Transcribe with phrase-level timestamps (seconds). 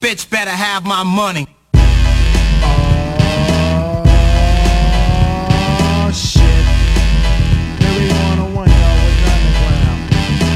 [0.00, 1.48] Bitch better have my money.
[5.74, 6.44] Oh shit.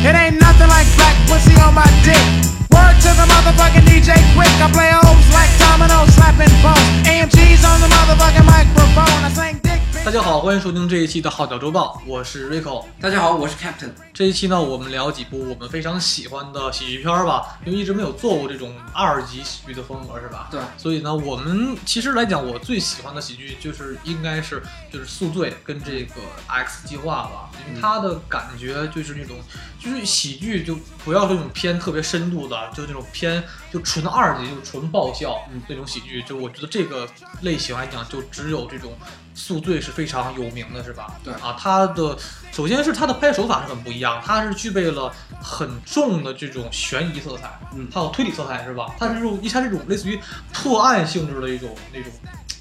[0.07, 2.23] It ain't nothing like black pussy on my dick.
[2.71, 4.47] Word to the motherfucking DJ quick.
[4.63, 6.79] I play hoes like domino, slapping bones.
[7.11, 9.25] AMG's on the motherfucking microphone.
[9.25, 9.72] I sing.
[10.05, 12.85] 大家好，欢迎收听这一期的号角周报，我是 Rico。
[13.01, 13.93] 大家好，我是 Captain。
[14.13, 20.49] 这一期呢，我们聊几部我们非常喜欢的喜剧片儿吧，因为一直没有做过这种二级喜剧的风格，是吧？
[20.51, 24.61] 对所以呢，我们其实来讲，我最喜欢的喜剧就是应该是
[24.93, 26.15] 就是《宿醉》跟这个
[26.49, 29.37] 《X 计划》吧，因为它的感觉就是那种
[29.79, 37.09] 就是喜剧，就不要这种偏特别深度的，就那种偏就纯二级，就纯爆笑那种喜剧，就我觉得这个
[37.41, 38.93] 类型来讲，就只有这种。
[39.35, 41.07] 宿醉是非常有名的，是吧？
[41.25, 42.15] 对啊，它的
[42.53, 48.95] 首先是它的拍摄手法是很不一样，它是具备了很重的这种悬疑色彩，嗯还有推理色彩，是吧？
[48.99, 50.21] 它是这种，它是这种类似于
[50.53, 52.13] 破案性质的一种那种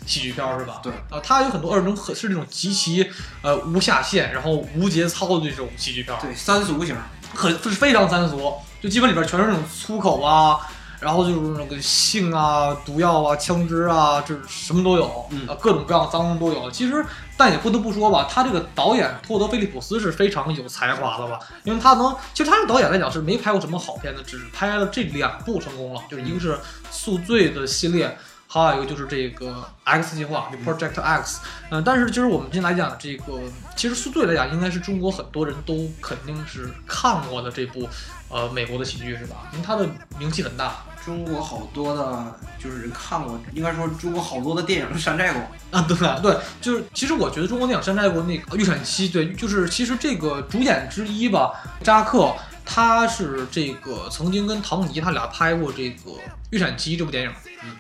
[0.06, 0.80] 喜剧片儿，是吧？
[0.82, 6.96] 对啊，它有很多二种很是那种极其呃无下限，然后无节操的这种喜剧片儿，对，三俗型。
[7.34, 10.60] 很是非常三俗，就基本里边全是那种粗口啊，
[11.02, 16.70] 然后就是那个性啊、毒药啊、枪支啊，这什么都有，嗯啊，各种各样的脏东都有。
[16.72, 17.04] 其实，
[17.36, 26.54] 但也不得不说吧，他这个导演托德·菲利普斯是非常有才华的吧，因为他能，其实他这个导演来讲是没拍过什么好片的，只拍了这两部成功了，就是一个是
[26.92, 28.16] 《宿醉》的系列。
[28.54, 33.40] 还有一个就是这个 X 计划，就 Project X，嗯、但是就是我们今天来讲这个，
[33.78, 37.88] 其实《宿醉》来讲，应该是中国很多人都肯定是看过的这部，
[38.28, 39.48] 呃，美国的喜剧是吧？
[39.54, 39.88] 因为它的
[40.20, 45.42] 名气很大中国好多的，就是人看过，应该说中国好多的电影都山寨过。
[45.72, 56.12] 啊，对对，就是其实我觉得中国电影山寨过那个《预产期》，对，就是其实这个主演之一吧，扎克，他是这个曾经跟唐尼他俩拍过这个
[56.52, 57.32] 《预产期》这部电影。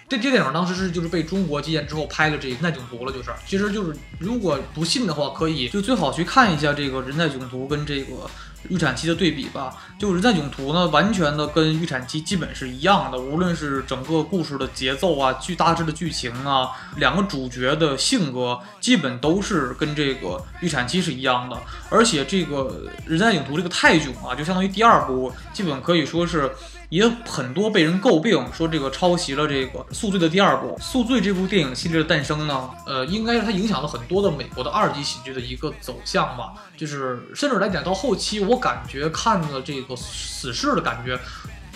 [0.07, 8.29] 这这电影当时是就是被中国接见之后拍了这《人在囧途》了，就是其实就是如果不信的话，可以就最好去看一下这个《人在囧途》跟这个。
[8.69, 21.57] 预产期的对比吧，就《人在囧途》呢，完全的跟预产期基本是一样的，无论是整个故事的节奏啊、剧大致的剧情啊，两个主角的性格，基本都是跟这个预产期是一样的。
[21.89, 26.51] 而且这个《人在囧途》这个泰囧啊，就相当于第二部，基本可以说是。
[26.89, 30.75] 也很多被人诟病，说这个抄袭了这个《宿醉》的第二部。
[30.83, 36.51] 《宿醉》这部电影系列的诞生呢，呃，应该是它影响了很多的美国的二级喜剧的一个走向吧。
[36.75, 41.17] 就是甚至来讲，到后期我感觉看了这个《死侍》的感觉，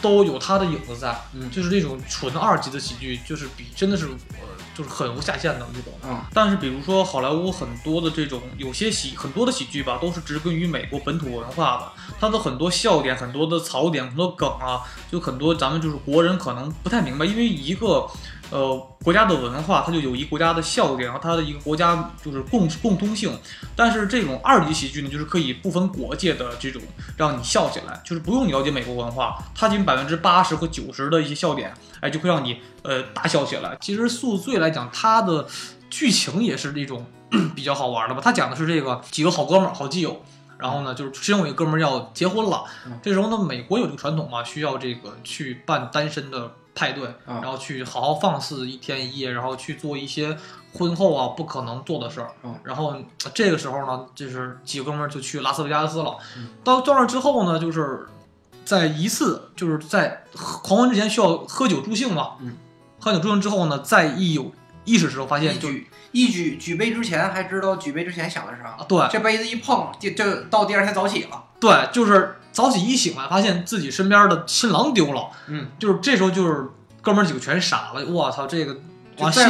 [0.01, 1.17] 都有它的影子在。
[1.33, 5.93] 嗯就是这种纯二级的喜剧，就是比真的是呃，就是很无下限的那种。
[6.03, 14.81] 嗯，但是比如说好莱坞很多的这种有些喜很多的喜剧吧，都是植根于美国本土文化的，它的很多笑点、很多的槽点、很多梗啊，
[15.11, 18.07] 就很多咱们就是国人可能不太明白，因为一个。
[18.51, 23.31] 呃，国家的文化，它就有一国家的笑点，然后它的一个国家就是共共通性。
[23.75, 26.81] 但是这种二级喜剧呢，就是可以不分国界的这种
[27.15, 33.77] 让你笑起来，就是不用你了解美国文化，它仅百分之八十和九十的一些笑点，哎，就会让你呃大笑起来。
[33.79, 35.45] 其实《宿醉》来讲，它的
[35.87, 37.05] 剧情也是一种
[37.55, 38.21] 比较好玩的吧。
[38.23, 40.19] 它讲的是这个几个好哥们儿、好基友，
[40.57, 42.63] 然后呢，就是其中有一哥们儿要结婚了，
[43.03, 50.37] 这时候呢，美国有这个传统嘛，需要这个去办单身的派对，啊然后去好好放肆一天一夜，然后去做一些
[50.73, 52.29] 婚后啊不可能做的事儿。
[52.43, 52.89] 嗯然后
[53.23, 56.17] 呃这个时候呢，就是几个哥们儿就去拉斯维加斯了。
[56.37, 58.05] 嗯到到那儿之后呢，就是
[58.65, 62.33] 在一次就是在狂欢之前需要喝酒助兴嘛。
[62.41, 62.57] 嗯。
[62.99, 64.51] 喝酒助兴之后呢，在一有
[64.83, 71.43] 意识的时候，发现就一举一举举杯之前还知道举杯之前想的是啥啊，对这杯子一碰，就就到第二天早起了。
[71.59, 75.27] 对，就是早起一醒来，发现自己身边的新郎丢了。
[75.47, 76.69] 嗯，就是这时候就是
[77.01, 78.77] 哥们儿几个全傻了，我操，这个
[79.17, 79.45] 哇新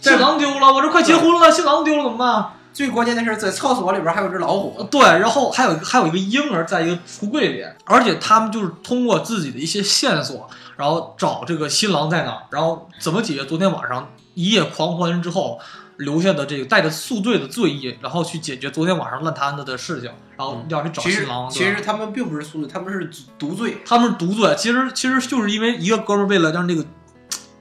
[0.00, 2.52] 新郎丢了，我这快结婚了，新郎丢了怎么办？
[2.72, 4.80] 最关键的是，在厕所里边还有只老虎。
[4.84, 15.58] 对，然后还有还有一个婴儿在一个橱柜里，而且他们就是通过自己的一些线索，然后找这个新郎在哪儿，然后怎么解决昨天晚上一夜狂欢之后
[15.98, 21.48] 留下的这个带着宿醉的醉意，然后去解决昨天晚上烂摊子的事情，然后要去找新郎。
[21.48, 23.78] 其实他们并不是宿醉，他们是独醉。
[23.86, 26.84] 他们是独醉，其实其实就是因为一个哥们儿为了让这个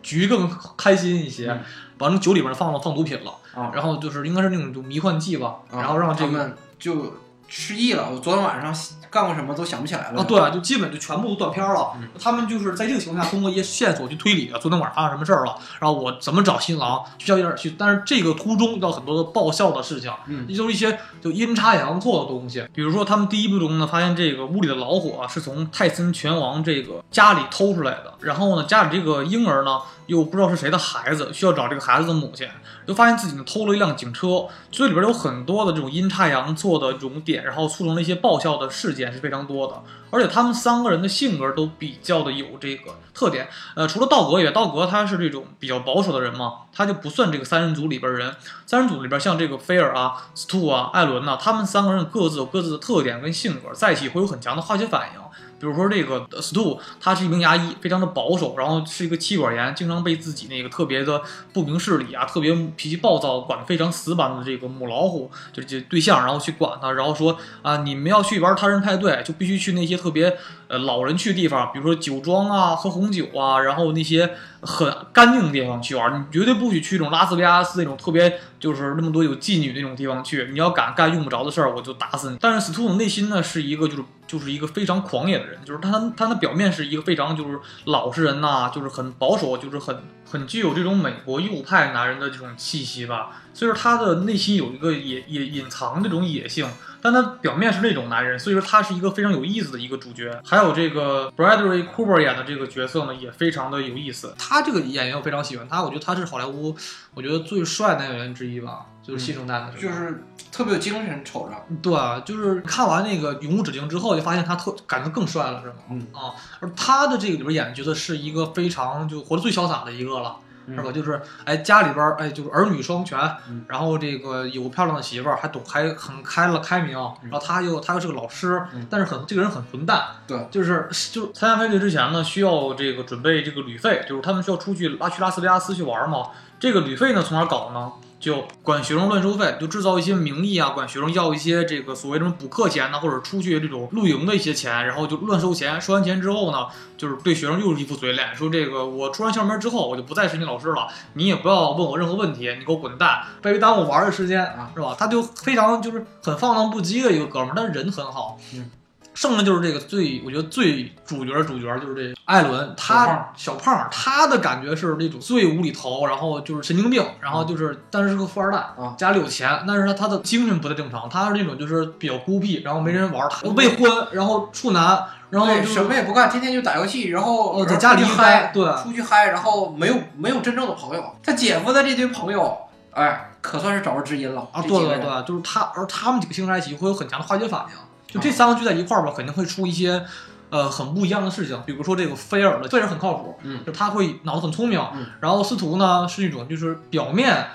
[0.02, 1.62] 局更开心一些，嗯
[1.96, 7.14] 把那酒里面放了放毒品了，啊然后就是应该是那种就迷幻剂吧，啊然后让这个他们就
[7.56, 8.76] 失忆了，我昨天晚上
[9.12, 10.22] 干过什么都想不起来了。
[10.22, 11.92] 啊，对，就基本就全部都断片儿了。
[12.02, 17.76] 嗯他们就是在这个情况下，通过一些线索去推理，昨天晚上发生什么事儿了，然后我怎么找新郎，去叫一点去。
[17.78, 22.68] 但是这个途中遇到很多的爆笑的事情，嗯也就是一些就阴差阳错的东西。
[22.74, 32.48] 比如说，他们第一部中呢，发现这个屋里的老虎啊是从泰森拳王这个家里偷出来的，然后呢，家里这个婴儿呢又不知道是谁的孩子，需要找这个孩子的母亲，
[32.88, 39.82] 就发现自己呢偷了一辆警车，所以里边有很多的这种阴差阳错的这种点，然后促成了一些爆笑的事件是非常多的。
[40.10, 48.36] 而且他们三个人的性格都比较的有这个特点，呃，除了道格以外，道格他是这种比较保守的人嘛，他就不算这个三人组里边人。
[48.68, 55.23] 三人组里边像这个菲尔啊、斯图啊、艾伦呐、他们三个人各自有各自的特点跟性格，在一起会有很强的化学反应。
[55.60, 61.22] 比如说这个呃斯图，他是一名牙医，非常的保守，然后是一个气管炎，经常被自己那个特别的
[61.54, 70.38] 不明事理啊，特别脾气暴躁，管得非常死板的这个母老虎，就就对象，然后去管他，然后说啊，你们要去玩他人派对，就必须去那些特别
[70.68, 74.32] 呃老人去的地方，比如说酒庄啊、喝红酒啊，然后那些
[74.66, 82.38] 很干净的地方去玩，你绝对不许去这种拉斯维加斯那种特别就是那么多有妓女那种地方去，你要敢干用不着的事儿，我就打死你。
[82.40, 89.98] 但是斯图的内心呢是一个就是就是一个非常狂野的人，就是他他的表面是一个非常就是老实人呐、就是很保守，就是很
[90.30, 93.42] 很具有这种美国右派男人的这种气息吧。
[93.54, 96.68] 所以说他的内心有一个野野隐藏这种野性，
[97.04, 100.42] 但他表面是那种男人，所以说他是一个非常有意思的一个主角。
[100.46, 104.34] 还有这个 Bradley Cooper 演的这个角色呢，也非常的有意思。
[104.40, 106.76] 他这个演员我非常喜欢他，我觉得他是好莱坞
[107.14, 109.82] 我觉得最帅男演员之一吧，就是新生代的这个。
[109.82, 111.76] 就是特别有精神，瞅着。
[111.82, 115.74] 对，就是看完那个《永无止境》之后，就发现他特感觉更帅了，是吗？
[115.90, 120.38] 嗯啊，而他的这个里边演的角色是一个非常就活得最潇洒的一个了。
[120.66, 120.92] 嗯是吧？
[120.92, 123.20] 就是哎，家里边儿哎，就是儿女双全，
[123.50, 136.28] 嗯然后这个有漂亮的媳妇儿，还懂还很开了开明，然后他又他又是个老师，嗯但是很这个人很混蛋，对，就是就是参加派对之前呢，需要这个准备这个旅费，就是他们需要出去拉去拉斯维加斯去玩嘛。
[136.60, 137.92] 这个旅费呢，从哪儿搞呢？
[138.24, 145.82] 就管学生乱收费，就制造一些名义啊，管学生要一些这个所谓什么补课钱呐，或者出去这种露营的一些钱，然后就乱收钱。
[145.82, 146.68] 收完钱之后呢，
[146.98, 154.96] 就是对学生又是一副嘴脸，说这个我出完校门之后，我就不再是你老师了，你也不要问我任何问题，你给我滚蛋，别耽误我玩的时间啊，是吧？
[154.98, 158.40] 他就非常就是很放荡不羁的一个哥们儿，但是人很好。
[158.54, 158.72] 嗯。
[159.14, 181.04] 剩下就是这个最，我觉得最主角主角就是这艾伦，他小胖儿，他的感觉是那种最无厘头，然后就是神经病，然后就是但是是个富二代啊，家里有钱，但是他他的精神不太正常，他是那种就是比较孤僻，然后没人玩儿，他未婚，然后处男，然后什么也不干，天天就打游戏，然后哦在家里嗨，对出去嗨，然后没有没有真正的朋友。
[181.24, 182.58] 他姐夫的这堆朋友，
[182.92, 187.76] 哎，可算是找着知音了啊，对对对，就是他，而他们几个星在一起会有很强的化学反应，
[188.14, 190.06] 就这三个聚在一块儿吧，肯定会出一些。
[190.50, 197.48] 呃，很不一样的事情，比如说这个菲尔的菲尔很靠谱，嗯就他会脑子很聪明，嗯然后司徒呢是那种就是表面，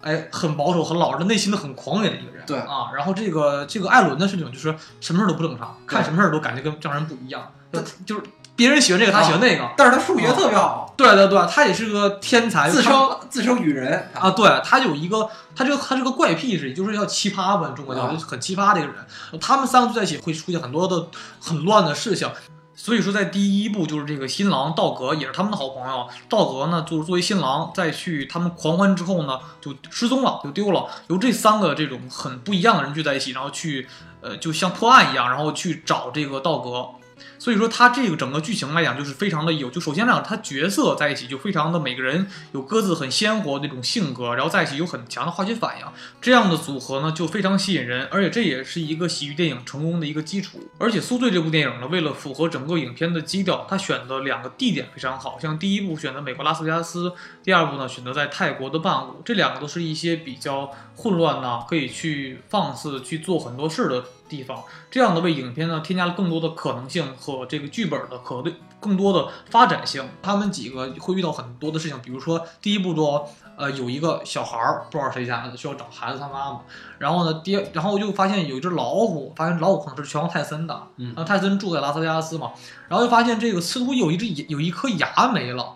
[0.00, 8.22] 哎，很保守很老实，内心的很狂野的一个人，对啊，然后这个这个艾伦呢是那种就是什么事都不正常，看什么事都感觉跟正常人不一样，就就是
[8.56, 18.96] 别人喜欢这个，他喜欢那个，但是他数学特别好，对对对，他也是个天才，自称自称语人啊，对他有一个，他这个他这个怪癖是，就是叫奇葩吧，中国叫啊就很奇葩的一个人。
[19.40, 21.06] 他们三个聚在一起会出现很多的
[21.40, 22.28] 很乱的事情。
[22.78, 26.06] 所以说，在第一部就是这个新郎道格也是他们的好朋友。
[26.28, 30.86] 道格呢，就是作为新郎，在去他们狂欢之后呢，就失踪了，就丢了。
[31.08, 33.88] 由这三个这种很不一样的人聚在一起，然后去，
[34.20, 36.86] 呃，就像破案一样，然后去找这个道格。
[37.46, 39.70] 所以说，他这个整个剧情来讲，就是非常的有。
[39.70, 45.86] 就首先来讲，他角色在一起就非常的每个人有各自很鲜活那种性格，然后在一起有很强的化学反应，
[46.20, 50.58] 这样的组合呢就非常吸引人，而且这也是一个喜剧电影成功的一个基础。
[50.76, 57.12] 而且《宿醉》这部电影呢，为了符合整个影片的基调，它选的两个地点非常好，像第一部选择美国拉斯维加斯，
[57.44, 64.64] 第二部呢选择在泰国的曼谷，这两个都是一些比较混乱呐，可以去放肆去做很多事的地方。
[64.90, 70.08] 这样的为影片呢添加了更多的可能性和这个剧本的可对更多的发展性。
[70.22, 73.28] 他们几个会遇到很多的事情，比如说第一部中，
[73.58, 76.60] 呃，有一个小孩儿不知道谁家的，需要找孩子他妈妈。
[76.98, 82.52] 然后呢，第然后就发现有一只老虎，发现老虎可能是拳王泰森的，嗯然后泰森住在拉斯维加斯嘛，
[82.88, 85.74] 然后就发现这个司徒有一只有一颗牙没了。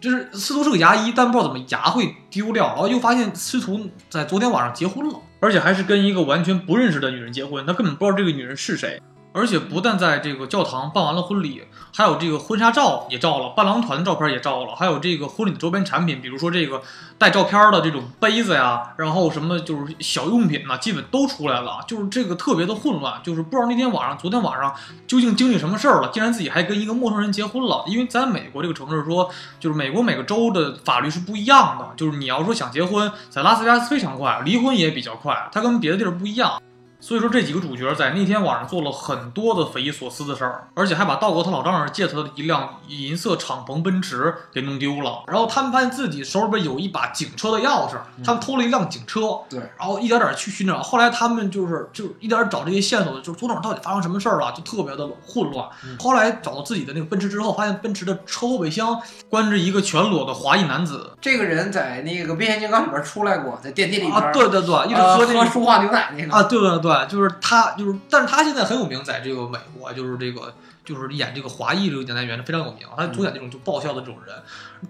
[0.00, 9.00] 就是司徒是个牙医，但不知道怎么牙会丢掉，然后又发现司徒在昨天晚上结婚了，而且还是跟一个完全不认识的女人结婚，他根本不知道这个女人是谁。
[9.32, 11.62] 而且不但在这个教堂办完了婚礼，
[11.96, 16.82] 还有这个婚纱照也照了，伴郎团的照片也照了，还有这个婚礼的周边产品，比如说这个
[17.16, 24.74] 带照片的这种杯子呀，然后什么就是小用品呐、基本都出来了，就是这个特别的混乱，就是不知道那天晚上、昨天晚上
[25.06, 27.84] 究竟经历什么事儿了，竟然自己还跟一个陌生人结婚了。
[27.86, 36.60] 因为在美国这个城市说，就是美国每个州的法律是不一样的，就是你要说想结婚，在拉斯维加斯非常快，离婚也比较快，它跟别的地儿不一样。
[37.02, 45.24] 所以说这几个主角在那天晚上做了很多的匪夷所思的事儿，而且还把道格他老丈人借他的一辆银色敞篷奔驰给弄丢了。
[45.26, 50.80] 然后他们发现自己手里边有一把警车的钥匙，他们偷了一辆警车，对，然后一点点去寻找。
[50.80, 55.68] 后来他们就是就是一点点找这些线索，就是昨晚到底发生什么事儿了，就特别的混乱。
[55.98, 74.34] 后来找到自己的那个奔驰之后，发现奔驰的车后备箱关着一个全裸的华裔男子这个人在那个变形金刚里边出来过，在电梯里边啊，对对对，一直呃喝那个喝舒化牛奶那个啊，对对对，就是他，就是，但是他现在很有名，在这个美国，就是这个，就是演这个华裔这个演员非常有名，他主演这种就爆笑的这种人。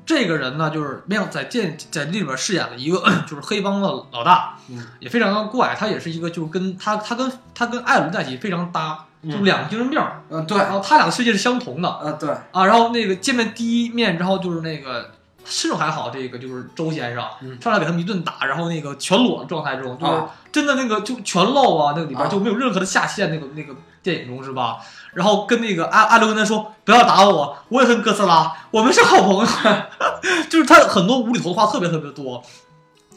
[0.07, 5.75] 这个人呢，就是没有在电在这里边饰演了一个 就是黑帮的老大，嗯也非常的怪。
[5.79, 12.67] 他也是一个就是跟他他跟他跟艾伦在一起非常搭，就嗯两个精神病儿，嗯对，然后他俩的世界是相同的嗯对，啊。
[12.67, 15.11] 然后那个见面第一面之后就是那个。
[15.45, 24.79] 身手还好，这个就是周先生嗯上来给他们一顿打，然后那个全裸的状态中，就是啊真的那个就全露啊，那个里边啊就没有任何的下限，那个那个电影中是吧？
[25.15, 29.47] 然后跟那个阿阿刘跟他说不要打我，我也恨哥斯拉，我们是好朋友，
[30.49, 32.43] 就是他很多无厘头的话特别特别多，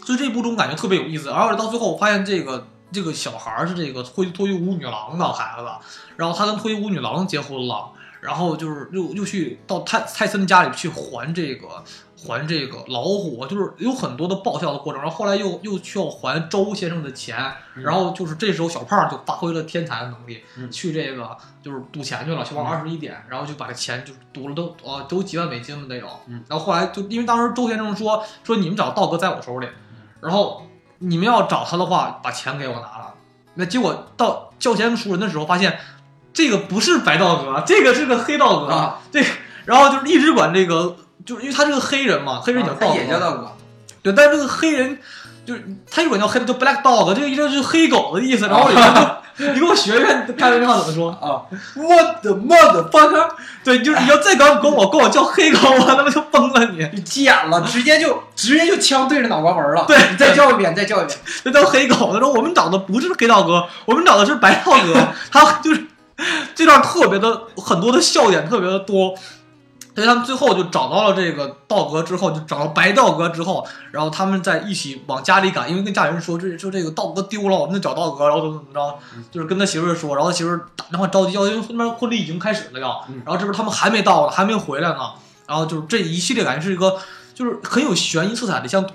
[0.03, 1.29] 所以这一部中感觉特别有意思。
[1.29, 5.65] 而且到最后我发现这个这个小孩儿是这个脱脱衣舞女郎的孩子，
[6.17, 11.67] 然后他跟脱衣舞女郎结婚了，然后就是又又去到泰泰森的家里去还这个。
[12.25, 17.38] 还这个老虎，就是有很多的爆笑的过程，然后后来又又需要还周先生的钱，
[17.75, 26.44] 然后就是这时候小胖就发挥了天才的能力，嗯去这个就是赌钱去了，去玩二十一点，然后就把这钱就赌了都呃都几万美金了得有，嗯。
[26.50, 29.67] 然后后来就因为当时周先生说说你们找道哥在我手里，
[30.22, 30.67] 然后
[31.00, 33.13] 你们要找他的话，把钱给我拿了，
[33.53, 35.79] 那结果到叫钱赎人的时候发现
[36.34, 39.27] 这个不是白道哥，这个是个黑道哥，啊这个
[39.65, 40.98] 然后就是一直管这个。
[41.25, 43.51] 就是因为他是个黑人嘛，黑人叫道哥，他也叫道哥，
[44.03, 45.00] 对，但是这个黑人
[45.46, 48.48] 就是他一管叫黑的叫 black dog，这个意思就是黑狗的意思。
[48.48, 48.70] 然后
[49.38, 51.10] 你给我学学开玩笑怎么说？
[51.12, 51.44] 啊
[51.75, 53.32] ，What the motherfucker！
[53.65, 56.88] 对，就是你要再敢管我管我叫黑狗，我他妈就崩了你！
[56.94, 59.84] 你急眼了，直接就直接就枪对着脑瓜门了。
[59.86, 61.20] 对你再叫一遍，再叫一遍。
[61.44, 62.13] 这叫黑狗。
[62.13, 65.08] 他说我们找的不是黑道哥，我们找的是白道哥。
[65.29, 65.86] 他就是
[66.55, 69.13] 这段特别的很多的笑点特别的多。
[69.96, 79.00] 所以他们最后就找到了这个道哥之后，就找到白道哥之后，然后他们再一起往家里赶，因为跟家里人说，这说这个道哥丢了，我们得找道哥，然后怎么怎么着，
[79.32, 83.22] 就是跟他媳妇儿说，然后他媳妇儿打电话着急要，因为那边婚礼已经开始了要，嗯。
[83.25, 85.00] 然后这边他们还没到呢，还没回来呢，
[85.48, 86.98] 然后就是这一系列感觉是一个
[87.34, 88.86] 就是很有悬疑色彩的，像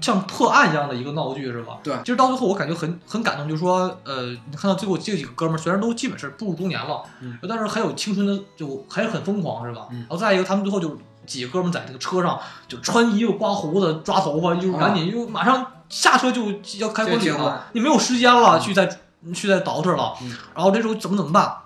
[0.00, 1.78] 像破案一样的一个闹剧是吧？
[1.82, 9.86] 对其实到最后我感觉很很感动，就是说，呃，你看到最后这几个哥们儿虽然都基本是步入中年了，嗯但是还有青春的，就还是很疯狂是吧？
[9.90, 12.38] 嗯然后再一个，他们最后就几个哥们儿在这个车上
[12.68, 18.86] 就穿衣服、刮胡子、抓头发，就是赶紧就马上下车就要开婚礼了，你没有时间了，去再
[19.34, 21.56] 去再倒饬了嗯，然后这时候怎么怎么办？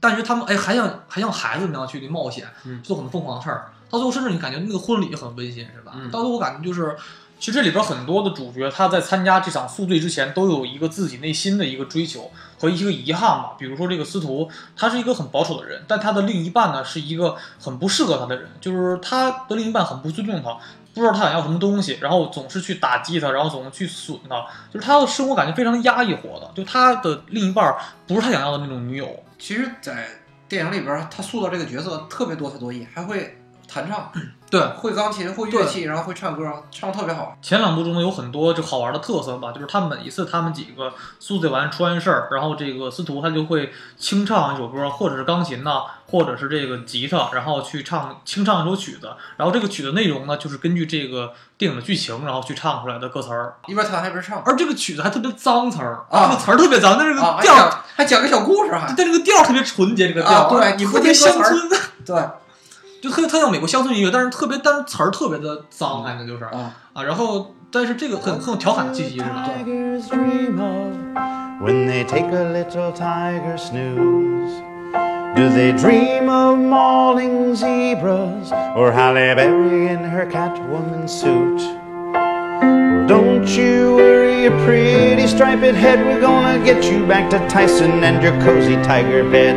[0.00, 3.70] 但是他们哎还像还像孩子那样去冒险，嗯做很疯狂的事儿。
[3.90, 5.92] 到最后，甚至你感觉那个婚礼很温馨，是吧？
[5.94, 6.96] 嗯到最后我感觉就是，
[7.38, 13.54] 其实这里边很多的主角他在参加这场宿醉之前，都有一个自己内心的一个追求和一个遗憾吧。
[13.58, 20.56] 比如说这个司徒，他是一个很保守的人，但他的另一半呢是一个很不适合他的人，就是他的另一半很不尊重他。
[20.94, 27.74] 不知道他想要什么东西，然后总是去打击他，然后总是去损他，就是他的生活感觉非常压抑活的，就他的另一半
[28.06, 30.06] 不是他想要的那种女友，其实，在
[30.48, 33.36] 电影里边，他塑造这个角色特别多才多艺，还会
[33.74, 34.12] 弹唱，
[34.48, 37.36] 对，会钢琴，会乐器，然后会唱歌，唱的特别好。
[37.42, 54.40] 前两部中呢有很多就好玩的特色吧，就是他们每一次他们几个宿醉完出完事儿，然后这个司徒他就会清唱一首歌，或者是钢琴呐，或者是这个吉他，然后去唱清唱一首曲子，然后这个曲的内容呢就是根据这个电影的剧情，然后去唱出来的歌词儿，一边弹还一边唱。
[54.46, 56.28] 而这个曲子还特别脏词儿，啊。
[56.28, 58.94] 这个词儿特别脏，但是个调儿，还讲个小故事还。
[58.96, 61.68] 但这个调特别纯洁，这个调，啊对你不听乡村，
[62.06, 62.22] 对
[63.04, 70.94] 就特特像美国乡村音乐，但是特别但是词儿特别的脏，反正就是啊，啊，然后但是这个很很有调侃的气息，是吧？Tigers dream of
[71.62, 74.54] when they take a little tiger snooze.
[75.36, 81.60] Do they dream of mauling zebras or Halle Berry in her Catwoman suit?
[83.06, 86.06] Don't you worry your pretty striped head.
[86.06, 89.56] We're gonna get you back to Tyson and your cozy tiger bed.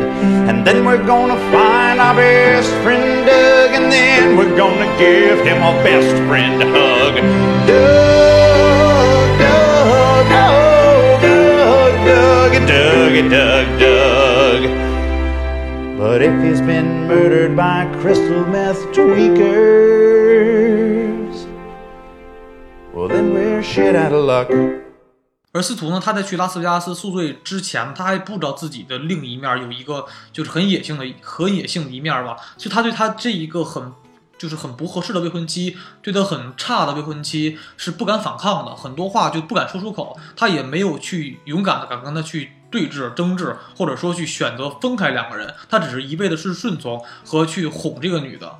[0.50, 3.70] And then we're gonna find our best friend Doug.
[3.72, 7.14] And then we're gonna give him a best friend hug.
[7.66, 14.60] Doug, Doug, oh, Doug, Doug, Doug, Doug, Doug.
[15.96, 20.57] But if he's been murdered by crystal meth tweakers,
[23.08, 24.48] then we're shit out of luck.
[25.52, 33.92] 而司徒呢，他在去拉斯维加斯宿醉之前，他还不知道自己的另一面有一个就是很野性的、很野性的一面吧，所以他对他这一个很
[34.36, 48.58] 就是很不合适的未婚妻，对他很差的未婚妻是不敢反抗的，很多话就不敢说出口，他也没有去勇敢的敢跟他去对峙、争执，或者说去选择分开两个人，他只是一味的是顺从和去哄这个女的。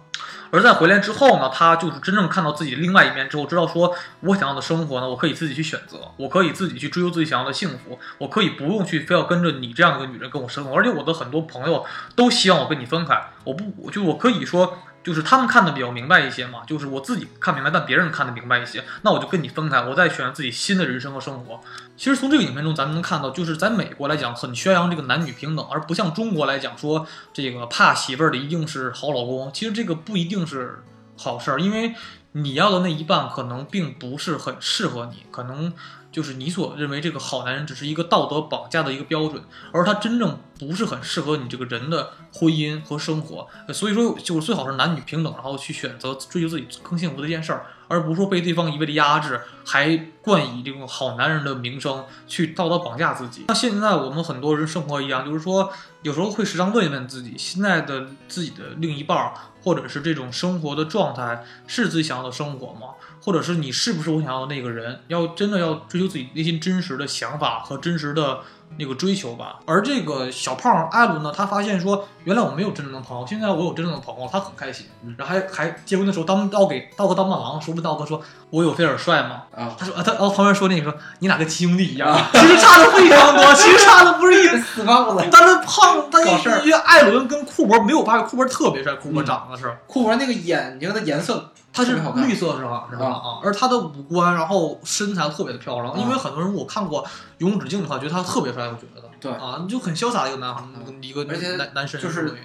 [0.50, 10.76] 而在回来之后呢，他就是真正看到自己另外一面之后，知道说我想要的生活呢，我可以自己去选择，我可以自己去追求自己想要的幸福，我可以不用去非要跟着你这样一个女人跟我生活。
[10.76, 14.78] 而且我的很多朋友都希望我跟你分开，我不，我就我可以说。
[15.08, 21.58] 就是他们看的比较明白一些嘛，就是我自己看明白，但别人看的明白一些，那我就跟你分开，我再选择自己新的人生和生活。
[21.96, 29.50] 其实从这个影片中，咱们能看到，就是在美国来讲，很宣扬这个男女平等，而不像中国来讲说这个怕媳妇儿的一定是好老公。
[29.50, 30.84] 其实这个不一定是
[31.16, 31.94] 好事儿，因为
[32.32, 35.72] 你要的那一半可能并不是很适合你，可能
[36.10, 43.46] 就是你所认为这个好男人只是一个道德绑架的一个标准，而他真正不是很适合你这个人的婚姻和生活。
[43.72, 53.44] 所以说，就是最好是男女平等，然后去选择追求自己更幸福的一件事儿，而不是说被对方一味的压制，还冠以这种好男人的名声去道德绑架自己。
[53.48, 55.70] 像现在我们很多人生活一样，就是说
[56.02, 62.94] 有时候会时常问一问自己，现在的自己的另一半，或者是这种生活的状态，是自己想要的生活吗？
[63.28, 65.00] 或者是你是不是我想要的那个人？
[65.08, 68.38] 要真的要追求自己内心真实的想法和真实的
[68.78, 69.58] 那个追求吧。
[69.66, 74.86] 而这个小胖艾伦呢，他发现说，原来我没有真正的朋友，现在我有真正的朋友，他很开心。
[75.18, 78.18] 然后还还结婚的时候，当道给道哥当伴郎说，问道哥说
[78.48, 85.28] ：“我有菲尔帅吗？”啊，他说啊，他然后旁边说那个说你俩跟亲兄弟一样，其实差的非常多，其实差的不是一 死胖子。
[85.30, 92.88] 但是胖，但是因为艾伦跟库伯没有发现库伯特别帅，库珀嗯长得是，库伯那个眼睛的颜色他是绿色是吧？
[92.90, 93.06] 是吧？
[93.06, 95.98] 啊，而他的五官，然后身材特别的漂亮。
[95.98, 97.04] 因为很多人我看过
[97.38, 100.62] 《永无止境》的话，觉得他特别帅，我觉得对啊，就很潇洒的一个男孩，
[101.00, 102.36] 一个男男生就是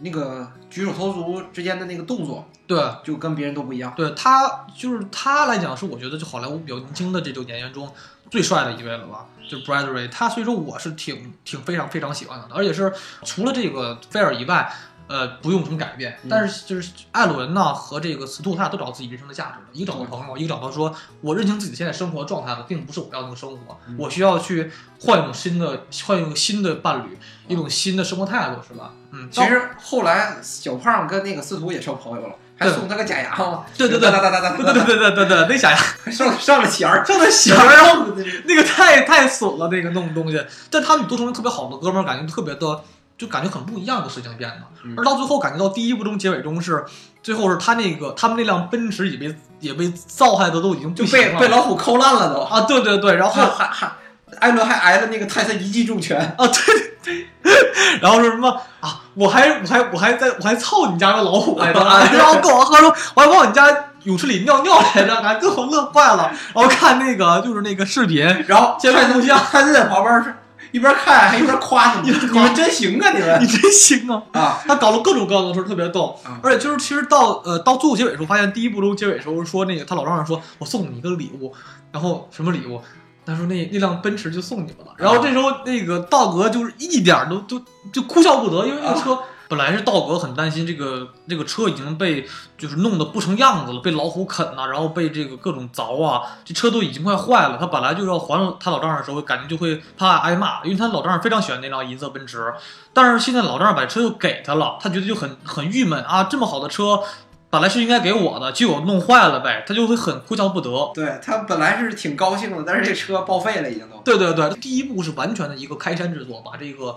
[0.00, 2.78] 那个举手投足之间的那个动作，对。
[3.02, 3.92] 就跟别人都不一样。
[3.96, 7.90] 对他，就是他来讲，是我觉得就好莱坞比较年轻的这种演员中
[8.30, 10.08] 最帅的一位了吧，就是 Bradley。
[10.10, 12.92] 他所以说我是挺挺非常非常喜欢他的，而且是
[13.24, 14.72] 除了这个菲尔以外，
[15.08, 16.18] 呃，不用什么改变。
[16.28, 27.18] 但是就是艾伦呢和这个斯图，他俩都找到自己人生的价值了，一个找到朋友，一个找到说我认清自己现在生活状态了，并不是我要那个生活，我需要去换一种新的换一种新的伴侣，
[27.48, 28.92] 一种新的生活态度，是吧？
[29.10, 33.64] 嗯，其实后来小胖跟那个司徒也成朋友了，还送他个假牙嘛。
[33.78, 35.78] 对对对哒哒哒哒哒对对对对对对，那假牙。
[36.04, 38.04] 对，上上了弦儿，上了弦儿，然后
[38.44, 40.38] 那个太太损了，那个弄东西。
[40.70, 42.82] 但他们都成为特别好的哥们儿，感觉特别的，
[43.18, 44.56] 就感觉很不一样的事情变的。
[44.84, 46.84] 嗯而到最后，感觉到第一部中结尾中是，
[47.22, 52.40] 最后是他那个他们那辆奔驰也被也被造害的都已经就被被老虎抠烂了都。
[52.40, 53.92] 啊，对对对，然后还 还还，
[54.38, 56.16] 艾伦还挨了那个泰森一记重拳。
[56.38, 58.48] 啊，对 对对，然后说什么
[58.80, 59.00] 啊？
[59.14, 63.66] 我还我还我还在我还操你家的老虎来着， 啊、然后跟我喝说我还往你家
[64.04, 66.30] 泳池里尿尿来着，感觉给我乐坏了。
[66.54, 70.34] 然后看那个就是那个视频，然后监控录像他就在旁边是
[70.70, 74.22] 一边看还一边夸你们， 你们真行啊，你们你真行啊！
[74.32, 74.62] 啊！
[74.66, 76.38] 他搞了各种各样的事儿，特别逗嗯。
[76.42, 81.54] 而且就是其实到呃到最后结尾的时候，发现第一部中结尾的时候说那个他老丈人说我送你一个礼物，
[81.92, 82.80] 然后什么礼物？
[83.26, 84.94] 他说那那辆奔驰就送你们了。
[84.96, 89.18] 然后这时候那个道格就是一点都都就哭笑不得，因为那个车。
[89.48, 92.26] 本来是道格很担心这个这个车已经被
[92.58, 97.56] 就是弄得不成样子了，被老虎啃呐、然后被这个各种凿啊，这车都已经快坏了。
[97.58, 102.52] 他本来就要还他老丈人的时候，感觉就会怕挨骂，因为他老丈人非常喜欢那辆银色奔驰。
[102.92, 106.24] 但是现在老丈人把车又给他了，他觉得就很很郁闷啊！
[106.24, 107.00] 这么好的车，
[107.48, 110.90] 本来是应该给我的，结果弄坏了呗，他就会很哭笑不得。
[110.94, 113.96] 对他本来是挺高兴的，但是这车报废了，已经都。
[114.04, 116.96] 对对对，第一部是完全的一个开山之作，把这个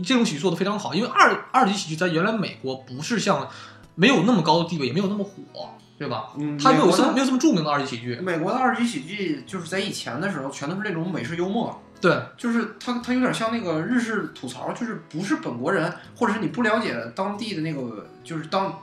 [0.00, 0.94] 这种喜剧做的非常好。
[0.94, 3.48] 因为二二级喜剧在原来美国不是像
[3.94, 6.30] 没有那么高的地位，也没有那么火，对吧？
[6.38, 8.16] 嗯，它没有这么没有这么著名的二级喜剧。
[8.16, 18.78] 美国的二级喜剧就是在以前的时候，全都是那种美式幽默，对就是它它有点像那个日式吐槽，就是不是本国人，或者是你不了解当地的那个，就是当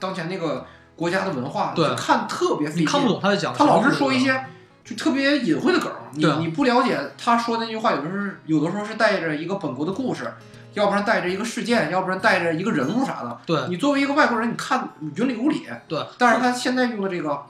[0.00, 0.66] 当前那个
[0.96, 2.82] 国家的文化，对就看特别费劲。
[2.82, 4.44] 你看不懂他在讲什他，老是说一些
[4.88, 10.32] 就特别隐晦的梗儿，你你不了解他说那句话，有的时候是有的时候是带着一个本国的故事，
[10.72, 13.38] 要不然带着一个事件，要不然带着一个人物啥的。
[13.44, 15.66] 对你作为一个外国人，你看云里雾里。
[15.86, 17.42] 对，但是他现在用的这个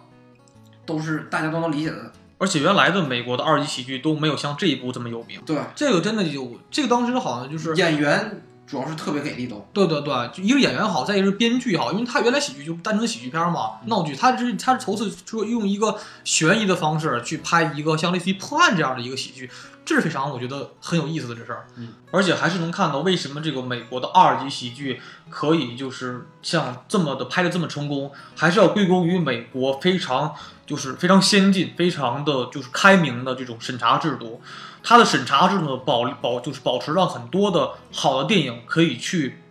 [0.84, 2.10] 都是大家都能理解的。
[2.38, 5.40] 而且原来的美国的二级喜剧都没有像这一部这么有名。
[5.44, 9.66] 对，这个真的有，这个当时好像就是演员主要是特别给力都。
[9.72, 19.50] 对对对，就一个演员好，再一个是编剧好，因为他原来喜剧就单纯喜剧片嘛，闹剧，他是他是头次说用一个悬疑的方式去拍一个像类似于破案这样的一个喜剧，
[19.86, 21.66] 这是非常我觉得很有意思的这事儿。
[21.76, 25.00] 嗯，而且还是能看到为什么这个美国的二级喜剧
[25.30, 30.34] 可以就是像这么的拍的这么成功，还是要归功于美国非常
[30.66, 34.42] 就是非常先进、非常的就是开明的这种审查制度。
[34.82, 39.42] 它的审查制度保保就是保持让很多的好的电影可以去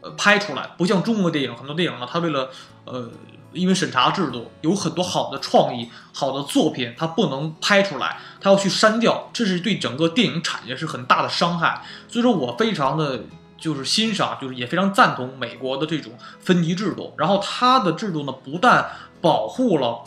[0.00, 2.50] 呃拍出来，不像中国电影很多电影呢，它为了
[2.84, 3.10] 呃
[3.52, 11.84] 因为审查制度有很多好的创意、好的作品，它不能拍出来，它要去删掉，这是对整个电影产业是很大的伤害。
[12.08, 13.24] 所以说我非常的
[13.58, 17.12] 就是欣赏，就是也非常赞同美国的这种分级制度。
[17.18, 20.02] 然后它的制度呢，不但保护了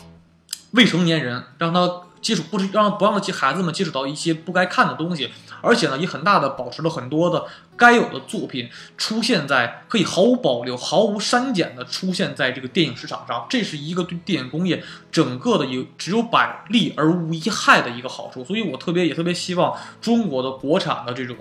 [0.72, 18.44] 未成年人，让他接触不是让不让其孩子们接触到一些不该看的东西，而且呢，也很大的保持了很多的该有的作品出现在可以毫无保留、毫无删减的出现在这个电影市场上，这是一个对电影工业整个的有只有百利而无一害的一个好处。
[18.44, 21.36] 所以我特别也特别希望中国的国产的这种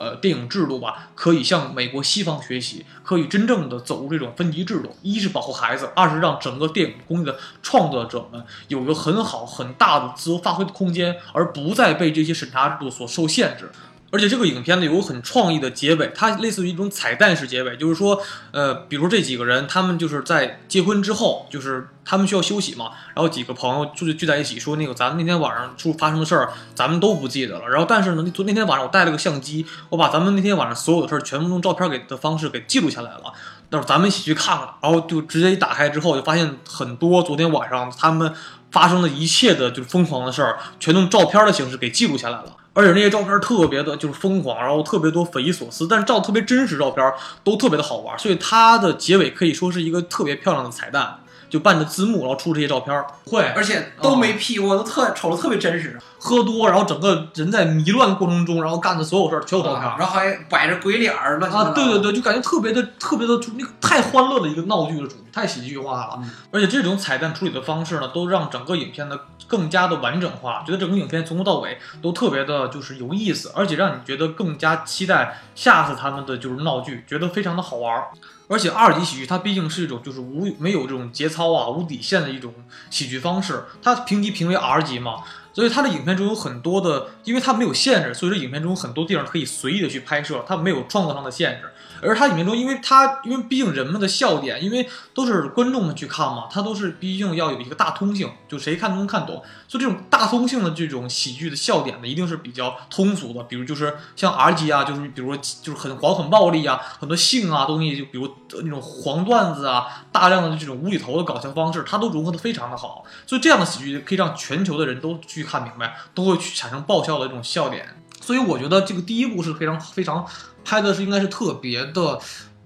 [0.00, 4.96] 呃电影制度吧，可以向美国西方学习，可以真正的走入这种分级制度。
[5.02, 13.70] 一是保护孩子，二是让整个电影工业的创作者们有一个很好很大的自由发挥的空间，而不再被这些审查制度所受限制。
[14.10, 18.20] 而且这个影片呢有很创意的结尾，它类似于一种彩蛋式结尾，就是说，
[18.50, 27.68] 呃，比如这几个人，他们就是在结婚之后，就是他们需要休息嘛，然后几个朋友就是聚在一起说，那个咱们那天晚上出发生的事儿，咱们都不记得了。
[27.68, 33.32] 然后但是呢，昨那天晚上我带了个相机，我把咱们那天晚上所有的事儿全部用照片给的方式给记录下来了。
[33.70, 38.34] 到时候咱们一起去看看，然后就直接一打开之后，就发现很多昨天晚上他们
[38.70, 42.56] 发生的一切的就是疯狂的事儿，全用照片的形式给记录下来了。
[42.72, 51.18] 而且那些照片特别的就是疯狂，然后特别多匪夷所思，但是照特别真实照片都特别的好玩，所以它的结尾可以说是一个特别漂亮的彩蛋，
[51.50, 53.04] 就伴着字幕，然后出这些照片。
[53.26, 55.98] 会，而且都没 P 过，都特瞅着特别真实。
[56.22, 59.82] 喝多，然后整个人在迷乱的过程中，然后干的所有事儿全有照片。
[59.82, 66.18] 啊然后还摆着鬼脸儿，乱七八糟啊，对对对，就感觉特别的、特别的，就那个太欢乐的一个闹剧的主题，太喜剧化了。
[66.22, 78.08] 嗯而且这种彩蛋处理的方式呢，都让整个影片呢更加的完整化，觉得整个影片从头到尾都特别的就是有意思，而且让你觉得更加期待下次他们的就是闹剧，觉得非常的好玩儿。
[78.50, 82.52] 而且二级喜剧它毕竟是一种就是无没有这种节操啊、无底线的一种
[82.90, 91.70] 喜剧方式，它评级评为 R 级嘛，所以它的影片中有很多的，因为它没有限制，所以说影片中很多地方可以随意的去拍摄，它没有创作上的限制。
[92.02, 99.42] 而它影片中，因为它因为毕竟人们的笑点，因为都是观众们去看嘛，它都是毕竟要有一个大通性，就谁看都能看懂。
[99.68, 108.28] 所以这种大通性的这种喜剧的笑点呢，一定是比较通俗的，比如就是像 R 级啊，就是比如说就是很黄很暴力啊，很多性啊东西，就比如
[108.62, 113.04] 那种黄段子啊，大量的这种无厘头的搞笑方式，它都融合的非常的好。
[113.26, 118.02] 所以这样的喜剧可以让全球的人都去看明白，都会去产生爆笑的这种笑点。
[118.20, 120.24] 所以我觉得这个第一部是非常非常
[120.64, 122.20] 拍的是应该是特别的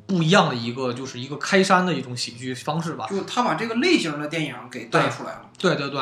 [0.07, 3.07] 不一样的一个，就是一个开山的一种喜剧方式吧。
[3.09, 5.43] 就他把这个类型的电影给带出来了。
[5.59, 6.01] 对对对。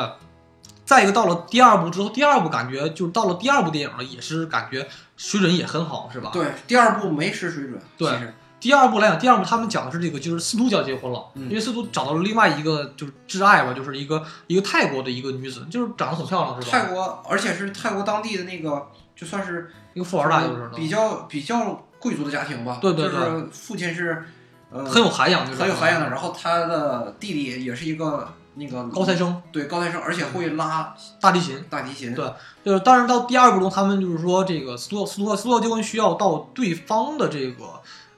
[0.85, 4.85] 再一个到了第二部之后，第二部感觉就是到了第二部电影了，也是感觉
[5.15, 6.29] 水准也很好，是吧？。
[6.33, 7.81] 对，第二部没失水准。
[7.97, 8.11] 对
[8.59, 16.77] 第二部来讲，第二部他们讲的是这个，就是司徒就要结婚了，嗯因为司徒找到了另外一个就是挚爱吧，就是一个一个泰国的一个女子，就是长得很漂亮，是吧？
[16.77, 18.87] 泰国，而且是泰国当地的那个，
[19.23, 22.79] 就算是一个富二代，就是比较比较贵族的家庭吧。
[22.81, 24.25] 对对对就是父亲是
[24.69, 31.63] 呃很有涵养，就是很有涵养的，然后他的弟弟也是一个那个高材生，对高材生，而且会拉大提琴。
[31.69, 32.13] 大提琴。
[32.13, 32.25] 对
[32.65, 37.63] 就是，当然到第二部中，他们就是说，这个斯托斯托斯托结婚需要到对方的这个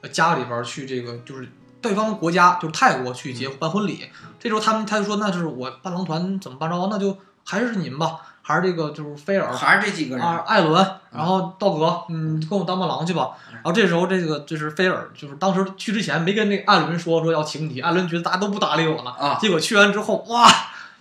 [0.01, 1.47] 呃家里边儿去，这个就是
[1.81, 4.09] 对方的国家，就是泰国去结办婚礼。
[4.39, 6.87] 这时候他们他就说，那就是我伴郎团怎么办着？
[6.89, 10.23] 那就还是您吧，还是这个就是菲尔还是这几个人。
[10.23, 13.31] 啊，艾伦，然后道格，嗯，跟我当伴郎去吧。
[13.51, 20.47] 然后这时候这个就是菲尔，就是当时去之前没跟那艾伦说说要请你，艾伦觉得大家都不搭理我了啊结果去完之后，哇，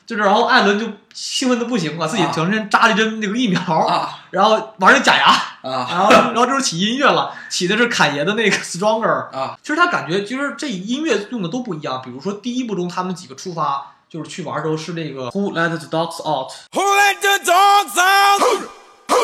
[0.07, 5.27] 就是然后艾伦就兴奋的不行了，自己啊全身扎了一针那个疫苗，啊然后玩那假牙，
[5.71, 9.29] 啊然后然后这时候起音乐了，起的是侃爷的那个 Stronger。
[9.37, 9.59] 啊！
[9.63, 13.91] 其实他感觉其实这音乐用的都不一样，比如说第一部中他们几个出发。
[14.15, 18.41] 就是去玩的时候是那个 Who Let the Dogs Out，Who let the dogs out?
[19.09, 19.19] Who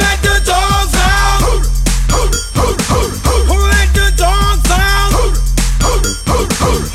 [0.00, 1.42] let the dogs out?
[3.44, 5.12] Who let the dogs out?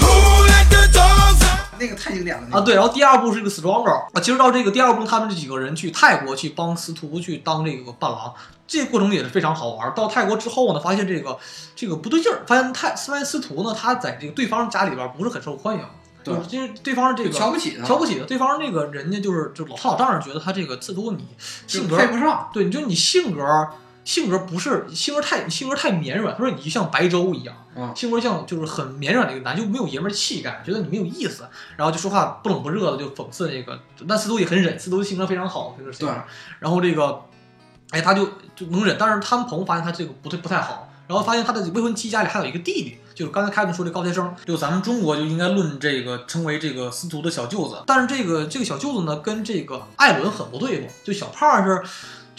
[0.01, 1.69] Who let the dogs out?
[1.77, 8.33] 那个太经典了那个啊，对，然后第二部是一个 Stronger 啊，其实到这个第二部，他们这几个人去泰国去帮司徒去当这个伴郎，
[8.65, 9.93] 这个过程也是非常好玩。
[9.93, 11.37] 到泰国之后呢，发现这个
[11.75, 15.85] 这个不对劲儿，发现泰发现司徒呢，他在这个对方家里边不是很受欢迎，对
[16.29, 17.85] 就是因为对方这个瞧不起他。
[17.85, 21.25] 瞧不起他，对方那个人家就是就老他老丈人觉得他这个司徒你
[21.67, 23.43] 性格配不上，对，你就你性格
[24.05, 27.93] 性格不是性格太性格太绵软，他说你就像白粥一样，嗯。
[27.95, 31.43] 性格像就是很绵软的一个男，就没有爷们儿气概，觉得你没有意思，
[31.77, 33.79] 然后就说话不冷不热的，就讽刺那个。
[34.07, 36.13] 但司徒也很忍，司徒性格非常好，这个性格。
[36.59, 37.21] 然后这个，
[37.91, 51.83] 哎，他就就能忍，但是他们朋友发现他这个不对不太好，然后发现他的未婚妻家里还有一个弟弟，就是刚才凯文说这高材生，就咱们中国就应该论这个称为这个司徒的小舅子，但是这个这个小舅子呢，跟这个艾伦很不对付，就小胖是。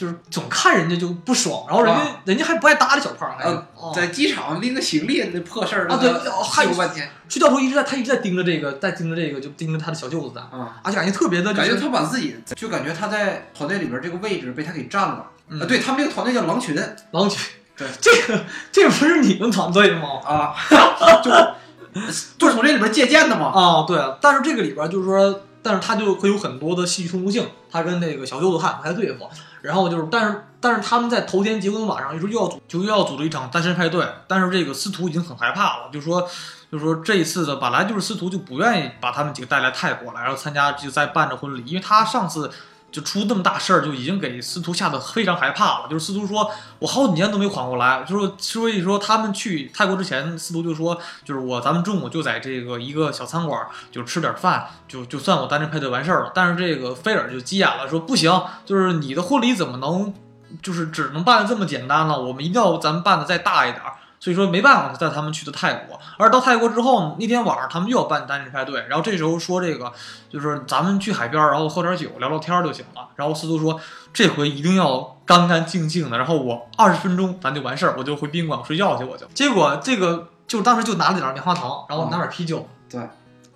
[0.00, 15.26] 就是总看人家就不爽，然后人家、啊人家还不爱搭理小胖，还、呃哦在机场拎个行李那破事儿啊对那个还有半天去教头一直在他一直在盯着这个，在盯着这个，就盯着他的小舅子在，啊，而且感觉特别的、就是，感觉他把自己就感觉他在团队里边这个位置被他给占了。
[15.48, 16.74] 嗯啊，对他们这个团队叫狼群
[17.10, 17.38] 狼群，
[17.80, 20.20] 对这个这个不是你们团队吗？
[20.22, 20.54] 啊，
[21.24, 21.30] 就
[22.36, 23.46] 就是从这里边借鉴的嘛。
[23.46, 29.26] 啊，对，但是这个里边就是说，但是他就会有很多的戏剧冲突性，他跟那个小舅子还不太对付，
[29.62, 36.28] 然后就是，但是但是他们在头天结婚晚上，就说又要组就又要组织一场单身派对，但是这个司徒已经很害怕了，就说
[36.70, 42.50] 就说这一次的本来就是司徒就不愿意把他们几个带来泰国来，然后参加就在办着婚礼，因为他上次。
[42.90, 45.88] 就出那么大事儿，就已经给司徒吓得非常害怕了。
[45.88, 48.04] 就是司徒说，我好几年都没缓过来。
[48.04, 56.32] 就说，所以说他们去泰国之前，司徒就说，就是我咱们中午就在这个一个小餐馆，就吃点饭，就就算我单人配对完事儿了。
[56.34, 60.12] 但是这个菲尔就急眼了，说不行，就是你的婚礼怎么能，
[60.62, 62.20] 就是只能办的这么简单呢？
[62.20, 63.94] 我们一定要咱们办的再大一点儿。
[64.20, 69.90] 所以说没办法带他们去的泰国，而到泰国之后，那天晚上他们又要办单人派对，然后这时候说这个
[70.28, 73.08] 就是咱们去海边，然后喝点酒聊聊天就行了。
[73.16, 73.80] 然后司徒说
[74.12, 79.26] 这回一定要干干净净的，然后我二十分钟咱就完事儿，我就回宾馆睡觉去，我就。
[79.28, 83.00] 结果这个就当时就拿了点棉花糖，然后拿点啤酒，对，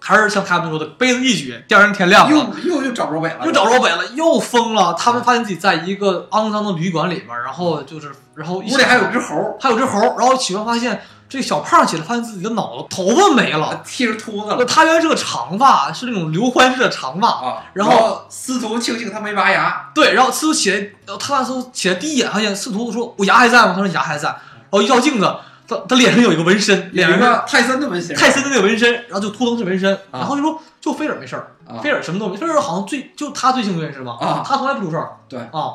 [0.07, 2.37] 还是像他们说的杯子一举，第二天天亮了。
[2.63, 4.93] 又又又找不着北了，又找着北了，又疯了。
[4.93, 13.81] 他们发现自己在一个肮脏的旅馆里边，然后就是，然后屋里还有只猴，还有只猴，然后起床发现这小胖起来，发现自己的脑子头发没了。
[13.83, 17.29] 剃着秃子了他原来是个长发，是那种刘欢式的长发。
[17.29, 17.63] 啊。
[17.73, 20.87] 然后后司徒庆幸他没拔牙，对，然后司徒起来，
[21.19, 24.29] 他那时候起来第一眼发现司徒说：“我牙还在吗？”他说：“牙还在。”
[24.69, 25.35] 然后一照镜子，
[25.67, 34.17] 他他脸上有一个纹身，脸上泰森的纹身，泰森的那个纹身，然后就秃头是纹身，啊然后就说就菲尔没事儿，啊菲尔什么都没，菲尔好像最就他最幸运是吗？
[34.21, 35.17] 啊他从来不出事儿。
[35.29, 35.73] 对啊，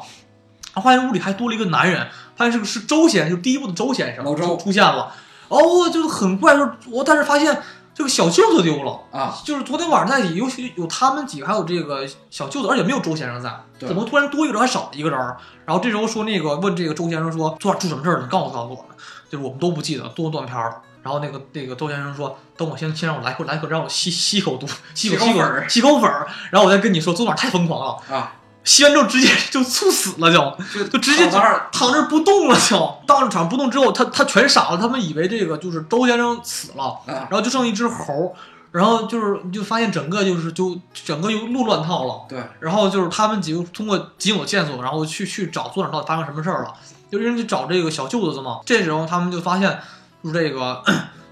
[0.74, 5.12] 然后发现屋里还多了一个男人，发现是个是周先生，就第一部的周先生老周出出现了，
[5.48, 7.60] 哦，就是很怪，就是我但是发现
[7.94, 9.00] 这个小舅子丢了。
[9.12, 15.20] 啊，就是昨天晚上在一起，尤其有他们几个，还有这个小舅子，而且没有周先生在，怎么突然多一个人还少一个人？
[15.66, 18.24] 然后这时候说那个问这个周先生说昨晚出什么事儿了？
[18.24, 18.86] 你告诉告诉我们，
[19.30, 20.82] 就是我们都不记得，都断片儿了。
[21.02, 26.12] 然后那个那个周先生说，等我先先让我来口来口，让我吸吸口毒，吸口吸口吸口粉儿吸口粉，
[26.52, 28.34] 然后我再跟你说，昨晚太疯狂了啊！
[28.66, 38.36] 吸完之后直接就猝死了就，就就直接躺那儿躺这儿不动了就，当场不动之后，他他全傻了，他们以为这个就是周先生死了，啊然后就剩一只猴，
[38.72, 46.74] 然后就是就发现整个就是就整个又路乱套了，对，然后就是他们几个通过仅有线索，然后去去找组长到底发生什么事儿了，
[47.12, 48.60] 就人去找这个小舅子嘛。
[48.66, 49.80] 这时候他们就发现，
[50.24, 50.84] 就是这个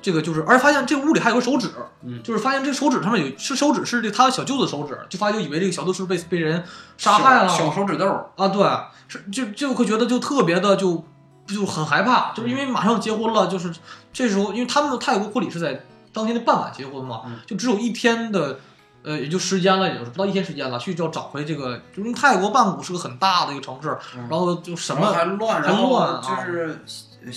[0.02, 1.70] 这个就是，而且发现这屋里还有个手指，
[2.04, 6.63] 嗯就是发现这个手指上面有是手指是这他小舅子手指，就发现就以为这个小舅子是被被人
[6.98, 8.66] 杀害了，小小手指豆，啊，对，
[9.08, 11.04] 是就就会觉得就特别的就
[11.48, 13.74] 就很害怕，就是因为马上结婚了，就是
[14.13, 18.60] 这时候，因为他们的泰国婚礼是在当天的傍晚结婚嘛，嗯就只有一天的。
[19.03, 26.81] 呃，也就时间了，也就是不到一天时间了，去就要找回这个，就是泰国曼谷是个很大的一个城市，嗯然后就什么还乱，还然后乱啊就是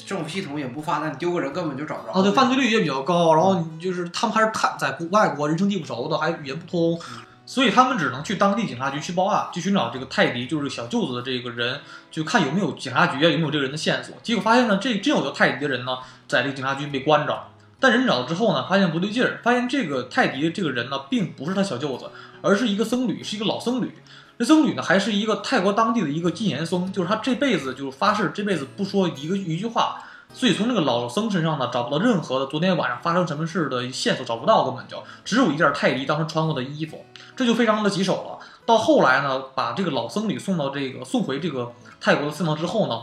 [0.06, 2.12] 政府系统也不发达，你丢个人根本就找不着。
[2.12, 7.00] 啊，对，犯罪率也比较高，然后就是他们还是太在国外国人生地不熟的，还语言不通，
[7.46, 14.14] 所以他们只能去当地警察局去报案，去寻找这个泰迪，就是小舅子的这个人，就看有没有警察局啊有没有这个人的线索。
[14.22, 17.44] 结果发现呢，这真有个泰迪的人呢，在这个警察局被关着。
[17.80, 22.10] 但人找到之后呢，发现不对劲儿，发现这个泰迪这个人呢，并不是他小舅子，
[22.42, 23.92] 而是一个僧侣，是一个老僧侣。
[24.38, 37.04] 这僧侣呢，还是一个泰国当地的一个禁言僧，就是他这辈子就是发誓，这辈子不说一个一句话，所以从这个老僧身上呢，找不到任何的昨天晚上发生什么事的线索，找不到根本就只有一件泰迪当时穿过的衣服，
[37.36, 38.46] 这就非常的棘手了。
[38.64, 42.98] 到后来呢，把这个老僧侣送到这个送回这个泰国的寺庙之后呢，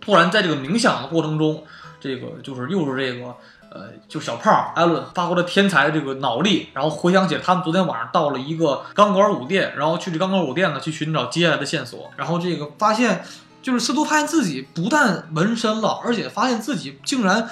[0.00, 1.64] 突然在这个冥想的过程中，
[1.98, 3.34] 这个就是又是这个
[3.74, 13.24] 呃，就小胖艾伦发挥了天才的这个脑力，然后回想起他们昨天晚上到了一个钢管舞店，然后去这钢管舞店呢去寻找接下来的线索，然后这个发现
[13.60, 17.50] 就是司徒发现自己不但纹身了，而且发现自己竟然。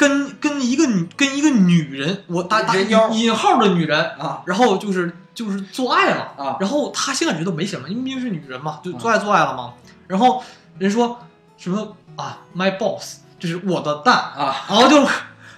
[0.00, 6.56] 跟跟一个女跟一个女人，我打打引号的女人，啊然后就是就是做爱了啊。
[6.58, 9.74] 然后他先感觉都没什么，因为毕竟是女人嘛，就做爱做爱了嘛。
[10.06, 10.42] 然后
[10.78, 11.18] 人说
[11.58, 14.64] 什么啊，my boss，就是我的蛋，啊。
[14.70, 15.06] 然后就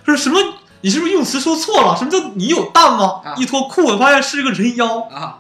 [0.05, 0.39] 说什么，
[0.81, 1.97] 你是不是用词说错了？
[1.97, 3.21] 什么叫你有蛋吗？
[3.25, 5.39] 啊一脱裤子发现是个人妖，啊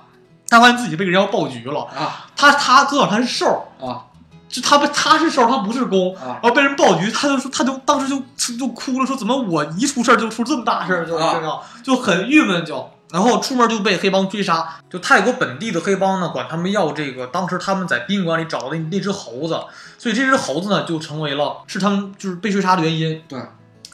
[0.48, 1.83] 他发现自己被人妖爆菊了。
[1.96, 4.05] 啊他他昨晚他是兽，啊
[4.48, 6.14] 就他被他是兽，他不是公。
[6.16, 8.22] 啊然后被人爆菊，他就说，他就当时就
[8.57, 12.90] 就哭了，说怎么我一出事儿就出这么大事儿，就啊这样，就很郁闷就。
[13.11, 19.61] 然后出门就被黑帮追杀，就泰国本地的黑帮呢，管他们要这个，当时他们在宾馆里找到的那只猴子，
[19.98, 23.22] 所以这只猴子呢就成为了是他们就是被追杀的原因。
[23.29, 23.38] 对，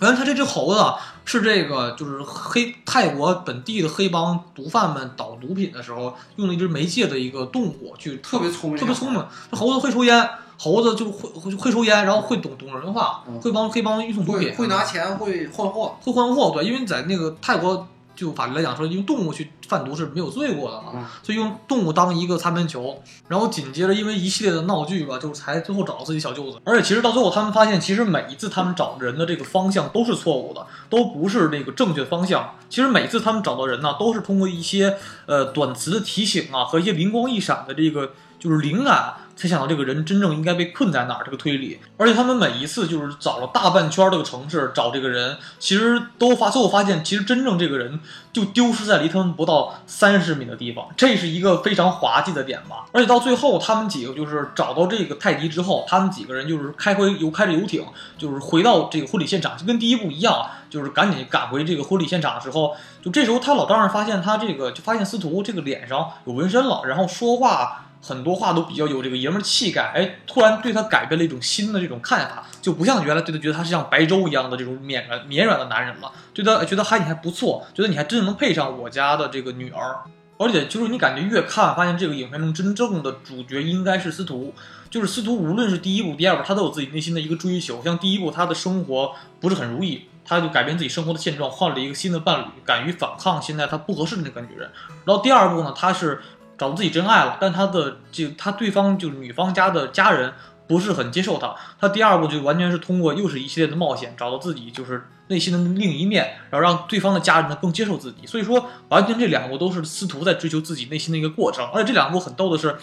[0.01, 0.81] 原来他这只猴子
[1.25, 9.25] 是这个就是黑泰国本地的黑帮毒贩们倒毒品的时候用了一只媒介的一个动物去特别聪明，特别聪明。
[9.51, 16.51] 这猴子会抽烟，猴子就会会会抽烟，然后会懂懂人话，嗯会帮黑帮运送毒品，会会拿钱会换货会换货。
[16.55, 17.87] 对，因为在那个泰国
[18.19, 23.01] 就法律来讲说，用动物去贩毒是没有罪过的嘛，嗯所以用动物当一个擦边球。
[23.29, 26.59] 然后紧接着因为一系列的闹剧吧，就才最后找到自己小舅子。
[26.65, 32.57] 而且其实到最后他们发现，其实每一次他们找人的这个方向都是错误的，都不是那个正确方向。
[32.69, 41.79] 其实每次他们找到人呢，都是通过一些呃短词的提醒啊和一些灵光一闪的这个就是灵感，才想到这个人真正应该被困在哪儿这个推理。
[41.97, 47.99] 而且他们每一次就是找了大半圈这个城市找这个人，其实都发最后发现，其实真正这个人
[48.33, 52.87] 就丢失在离他们不到三十米的地方，这是一个非常滑稽的点吧。
[52.93, 57.85] 而且到最后，他们几个就是找到这个泰迪之后，他们几个人就是开回游开着游艇，
[58.17, 67.85] 就是回到这个婚礼现场，就跟第一部一样，就是赶紧赶回这个婚礼现场的时候，就这时候他老丈人发现他这个就发现司徒这个脸上有纹身了，然后说话。
[68.01, 79.97] 很多话都比较有这个爷们儿气概，哎，突然对他改变了一种新的这种看法，就不像原来对他觉得他是像白粥一样的这种绵软绵软的男人了，对他觉得还你还不错，觉得你还真能配上我家的这个女儿，
[80.39, 84.55] 而且就是你感觉越看发现这个影片中真正的主角应该是司徒，
[84.89, 90.05] 就是司徒无论是第一部、第二部，他都有自己内心的一个追求，像第一部他的生活不是很如意。
[90.31, 94.71] 他就改变自己生活的现状，换了一个新的伴侣，敢于反抗现在他不合适的那个女人。
[95.07, 96.21] 然后第二部呢，他是
[96.59, 100.33] 找到自己真爱了，但他的这他对方就是女方家的家人
[100.67, 101.55] 不是很接受他。
[101.81, 108.27] 他第二步就完全是通过又是一系列的冒险，找到自己就是内心的另一面，然后让对方的家人呢更接受自己。
[108.27, 111.65] 所以说，完全这两部都是司徒在追求自己内心的一个过程。
[111.73, 112.77] 而且这两部很逗的是，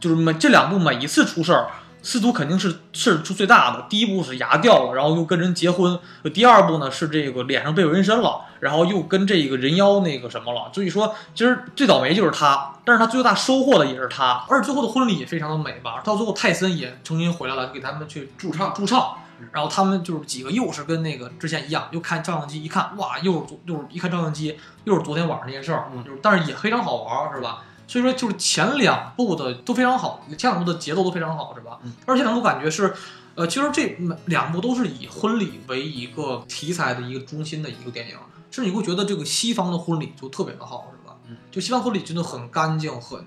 [0.00, 1.70] 就是每这两部每一次出事儿。
[2.02, 3.86] 司徒肯定是事出最大的。
[3.88, 5.96] 第一步是牙掉了，然后又跟人结婚；
[6.32, 10.70] 第二步呢是这个脸上被纹身了，然后又跟这个人妖那个什么了。
[10.72, 14.44] 所以说，其实最倒霉就是他，但是他最大收获的也是他。
[14.48, 16.00] 而且最后的婚礼也非常的美吧。
[16.04, 19.14] 到最后泰森也重新回来了，给他们去驻唱驻唱。
[19.52, 27.62] 然后他们就是几个又是跟那个之前一样，又看照相机，一看哇，又是昨又是一看照相机，又是昨天晚上那件事儿，嗯就是但是也非常好玩儿，是吧？
[27.90, 31.80] 所以说就是前两部的都非常好，前两部的节奏都非常好，是吧？
[31.82, 31.92] 嗯。
[32.06, 32.94] 而且两部感觉是，
[33.34, 38.16] 呃，其实这两部都是以婚礼为一个题材的一个中心的一个电影，
[38.48, 41.16] 甚至你会觉得这个西方的婚礼就特别的好，是吧？
[41.26, 43.26] 嗯，就西方婚礼真的很干净，很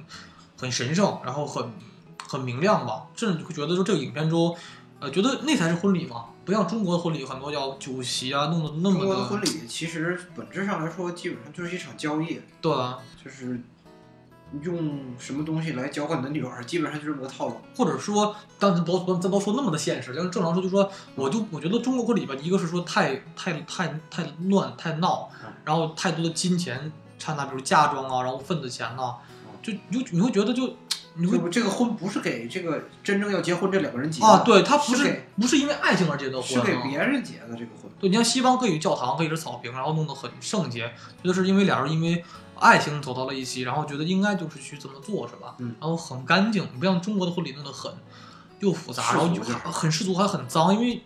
[0.57, 1.69] 很神圣，然后很
[2.25, 4.55] 很明亮吧，甚至你会觉得说这个影片中，
[5.01, 13.61] 呃，觉得那才是婚礼嘛，不像中国的婚礼很多要酒席啊，弄得那么的国的婚礼其实本质上来说，基本上就是一场交易，对啊，就是
[14.61, 17.57] 用什么东西来交换你的女儿，基本上就这么个套路。
[17.75, 29.15] 或者说，当咱不咱不说那么的现实，但是正常说，就说我就我觉得中国婚礼吧，一个是说太太太太乱太闹嗯，然后太多的金钱掺杂，比如嫁妆啊，然后份子钱呐、
[29.61, 30.75] 就你就你会觉得就
[31.15, 37.91] 你会这个婚不是给这个真正要结婚这两个人结的啊，对，他不是是不是因为爱情而结的婚、是啊，给别人结的这个婚。
[37.99, 42.23] 对，你像西方可以教堂可以是草坪，然后弄得很圣洁，觉得是因为俩人因为
[42.63, 45.55] 爱情走到了一起，然后觉得应该就是去这么做，是吧？
[45.59, 47.91] 嗯然后很干净，不像中国的婚礼弄得很
[48.59, 51.03] 又复杂，然后就是很很世俗，还很脏，因为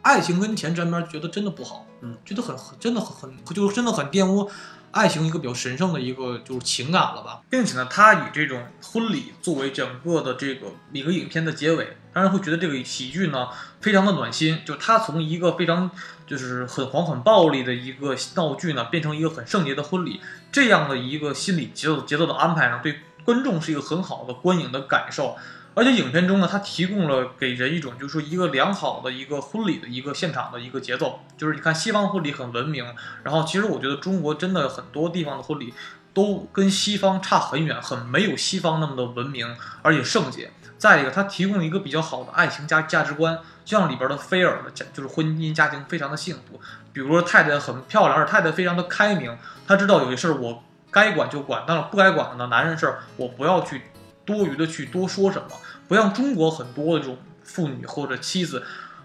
[0.00, 4.50] 爱情跟钱沾边，觉得真的不好，嗯，觉得很很真的很很就是真的很玷污。
[4.92, 13.48] 爱情一个比较神圣的一个就是情感了吧，并且呢，他以这种婚礼作为整个的这个一个影片的结尾，让人会觉得这个喜剧呢
[13.80, 14.60] 非常的暖心。
[14.64, 15.90] 就它从一个非常
[16.26, 25.36] 就是很黄很暴力的一个闹剧呢，变成一个很圣洁的婚礼，这样的一个心理节奏节奏的安排呢，对观众是一个很好的观影的感受。
[25.76, 32.86] 而且影片中呢，它提供了给人一种就是说一个良好的一个婚礼的一个现场的一个节奏，就是你看西方婚礼很文明，
[33.24, 35.74] 然后其实我觉得中国真的很多地方的婚礼
[36.12, 40.52] 都跟西方差很远，很没有西方那么的文明而且圣洁。
[40.78, 46.60] 再一个，它提供了一个比较好的爱情价价值观，就像里边的菲尔的家就是婚姻家庭非常的幸福，
[46.92, 53.82] 比如说太太很漂亮，而太太非常的开明，她知道有些事儿我该管就管，但是不该管的呢，男人事儿我不要去
[54.24, 55.48] 多余的去多说什么。
[55.88, 58.62] 不像中国很多的这种妇女或者妻子，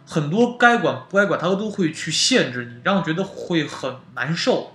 [0.07, 4.72] 很多该管不该管，她都会去限制你，让我觉得会很难受，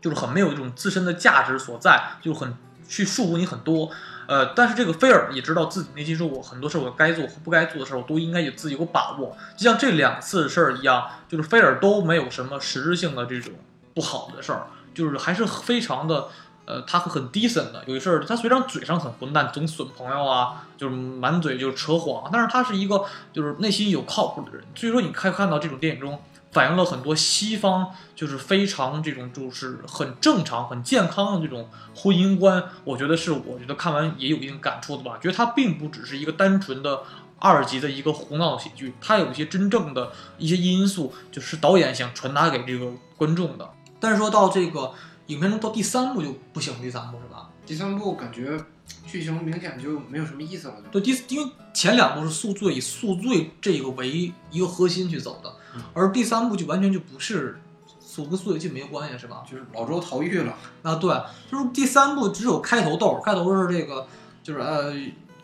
[0.00, 2.54] 就是很没有一种自身的价值所在，就很
[2.88, 3.90] 去束缚你很多。
[4.26, 9.36] 呃，但是这个菲尔也知道自己内心说，我很多事儿我该做和不该做的事儿，我都应该有自己有把握。
[9.56, 13.52] 就像这两次事儿一样，就是菲尔都没有什么实质性的这种
[13.94, 16.28] 不好的事儿，就是还是非常的。
[16.66, 23.04] 呃，他很 decent 的，有些事儿他虽然嘴上很混蛋，总损朋友啊，就是满嘴就扯谎，但是他是一个
[23.34, 24.64] 就是内心有靠谱的人。
[24.74, 26.18] 所以说，你可以看到这种电影中
[26.54, 32.64] 反映了很多西方就是非常这种就是很正常、很健康的这种婚姻观。
[32.84, 35.18] 我觉得是，我觉得看完也有一定感触的吧。
[35.20, 37.02] 觉得它并不只是一个单纯的
[37.38, 43.68] 二级的一个胡闹喜剧，它有一些真正的一些因素，就是导演想传达给这个观众的。
[44.00, 44.92] 但是说到这个。
[45.28, 47.48] 影片中到第三部就不行，第三部是吧？
[47.64, 48.62] 第三部感觉
[49.06, 50.74] 剧情明显就没有什么意思了。
[50.92, 55.50] 对，第因为前两部是宿醉以宿醉这个为一个核心去走的，
[55.92, 57.60] 而第三部就完全就不是
[58.00, 59.42] 宿跟宿醉就没有关系，是吧？
[59.50, 60.54] 就是老周逃狱了。
[60.82, 61.14] 啊，对，
[61.50, 64.06] 就是第三部只有开头逗，开头是这个
[64.42, 64.92] 就是呃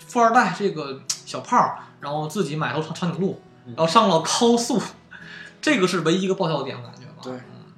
[0.06, 4.80] 富二代这个小胖，然后自己买头长长颈鹿，然后上了高速，
[5.60, 7.18] 这个是唯一一个爆笑点，我感觉吧。
[7.22, 7.32] 对，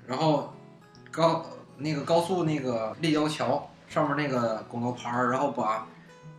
[0.06, 0.54] 然后
[1.10, 1.44] 高。
[1.78, 5.84] 那个高速那个立交桥上面那个广告牌儿，然后把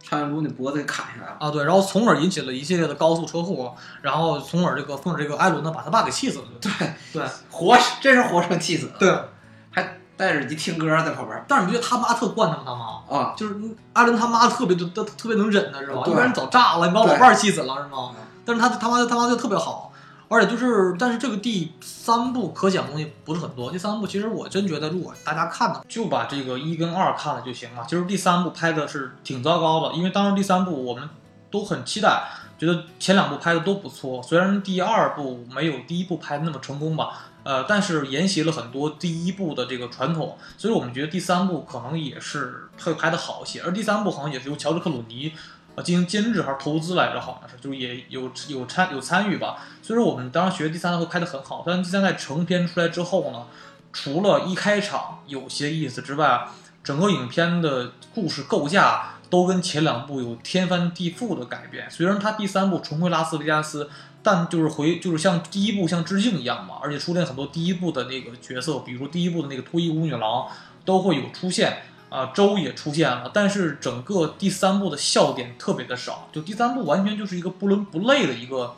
[0.04, 1.50] 长颈鹿那脖子给砍下来了啊！
[1.50, 6.46] 对，然后从而引起了一系列的高速车祸，然后从而这个从而这个艾伦呢把他爸给气死了。
[6.60, 6.72] 对
[7.14, 8.94] 对，活真是活生气死了。
[9.00, 9.10] 对，
[9.72, 11.46] 还戴着耳机听歌在旁边。
[11.48, 12.64] 但是你觉得他妈特惯他吗？
[12.66, 13.56] 他妈啊，就是
[13.94, 16.04] 艾伦他妈特别特特别能忍的是吧？
[16.06, 18.12] 一般人早炸了，你把我爸气死了是吗？
[18.44, 19.93] 但是他他妈他妈就特别好。
[20.34, 23.72] 而且就是，但是这个第三部可讲东西不是很多。
[23.72, 27.86] 第三部其实我真觉得，如果大家看呢，就把这个一跟二看了就行了。
[27.88, 31.08] 其实第三部拍的是挺糟糕的，因为当时第三部我们
[31.52, 32.24] 都很期待，
[32.58, 34.24] 觉得前两部拍的都不错。
[34.24, 43.62] 虽然第二部没有第一部拍的那么成功吧，呃，但是沿袭了很多第一部的这个传统，所以我们觉得第三部可能也是会拍的好一些。
[43.62, 45.32] 而第三部好像也是由乔治克鲁尼。
[45.76, 47.20] 啊，进行监制还是投资来着？
[47.20, 49.58] 好像是，就是也有有参有参与吧。
[49.82, 51.64] 所以说，我们当时学第三代会拍得很好。
[51.66, 53.46] 但第三代成片出来之后呢，
[53.92, 56.48] 除了一开场有些意思之外，
[56.84, 61.90] 整个影片的故事构架都跟前两部有天翻地覆的改变。
[61.90, 63.90] 虽然它第三部重回拉斯维加斯，
[64.22, 70.48] 但就是回就是像第一部像致敬一样嘛，而且出现很多第一部的那个角色，比如第一部的那个脱衣舞女郎
[70.86, 71.78] 都会有出现。
[72.14, 78.76] 啊，周也出现了，但是整个第三部的笑点特别的少，就第三部完全就是一个不伦不类的一个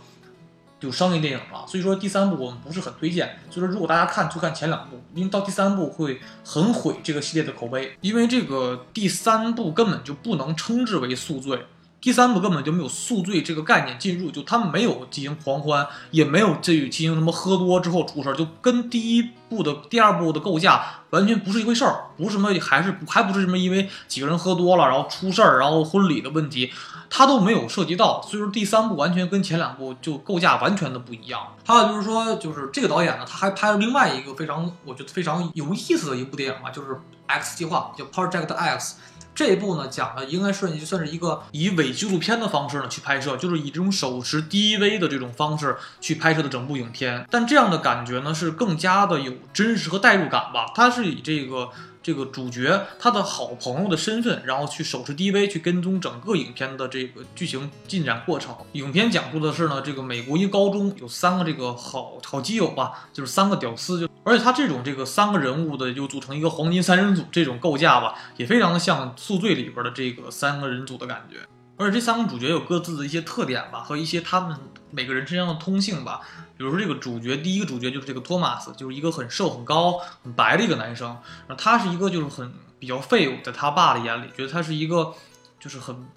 [0.80, 1.66] 就商业电影了。
[1.68, 3.38] 所以说第三部我们不是很推荐。
[3.52, 11.66] 所以说如果大家看就看前两部，因为到第三部会很毁这个系列的口碑，因为这个第三部根本就不能称之为宿醉。
[12.06, 26.72] 第三部根本就没有宿醉这个概念进入，就他们没有进行狂欢，也没有这进行什么喝多之后出事儿，就跟第一部的第二部的构架完全不是一回事儿，不是什么还是还不是什么因为几个人喝多了然后出事儿，然后婚礼的问题，
[27.10, 31.42] 他都没有涉及到，所以说第三部完全跟前两部就构架完全的不一样。
[31.66, 36.92] 还有就是说，就是这个导演呢，他还拍了另外一个非常我觉得非常有意思的一部电影嘛，就是
[37.26, 38.96] 《X 计划》，叫《Project X》。
[39.36, 47.28] 这部呢，讲的应该是就算是一个以伪纪录片的方式呢去拍摄，就是以这种手持 DV 的这种方式去拍摄的整部影片。
[47.30, 50.72] 但这样的感觉呢，是更加的有真实和代入感吧。
[50.74, 51.70] 它是以这个。
[52.06, 58.56] 这个主角他的好朋友的身份，然后去手持 DV 去跟踪整个影片的这个剧情进展过程。
[58.74, 71.40] 影片讲述的是呢，这个美国一高中有三个这个好好基友吧，就是三个屌丝，就而且他这种这个三个人物的就组成一个黄金三人组这种构架吧，也非常的像《宿醉》里边的这个三个人组的感觉。
[71.78, 74.58] 而且这三个主角有各自的一些特点吧，和一些他们
[74.92, 76.22] 每个人身上的通性吧。
[76.58, 81.18] 比如说这个主角，第一个主角就是这个托马斯，就是一个很瘦、很高、很白的一个男生。
[81.58, 85.14] 他是一个就是很比较废物，在他爸的眼里，觉得他是一个
[85.60, 86.08] 就是很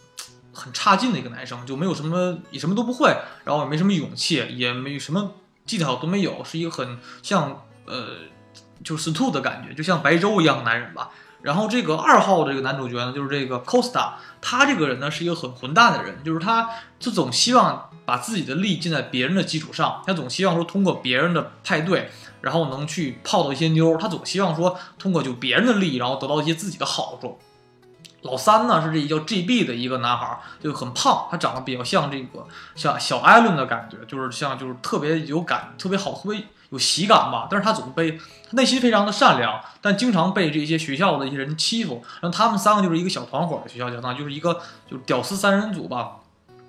[0.52, 3.09] 很差劲的一个男生，就没有什么也什么都不会，
[3.44, 5.34] 然后也没什么勇气，也没什么
[5.66, 8.18] 技巧都没有，是一个很像呃
[8.84, 11.11] 就是司徒的感觉，就像白粥一样的男人吧。
[11.49, 16.68] 然后这个二号这个男主角呢，就是这个 Costa，他这个人呢是一个很混蛋的人，就是他
[17.01, 22.11] 就总希望把自己的利尽在别人的基础上，他总希望说通过别人的派对，
[22.42, 27.38] 然后能去泡到一些妞，他总希望说通过就别人的利益，然后得到一些自己的好处。
[28.20, 37.48] 老三呢是这一叫 GB 的一个男孩，就很胖，他长得比较像这个像小艾伦的感觉，就是像就是特别有感，特别好，特别有喜感吧。
[37.50, 42.02] 但是他总被他内心非常的善良，但经常被这些学校的一些人欺负。
[42.20, 44.60] 然后他们三个就是一个小团伙的学校讲堂，就是一个
[44.90, 46.16] 就屌丝三人组吧。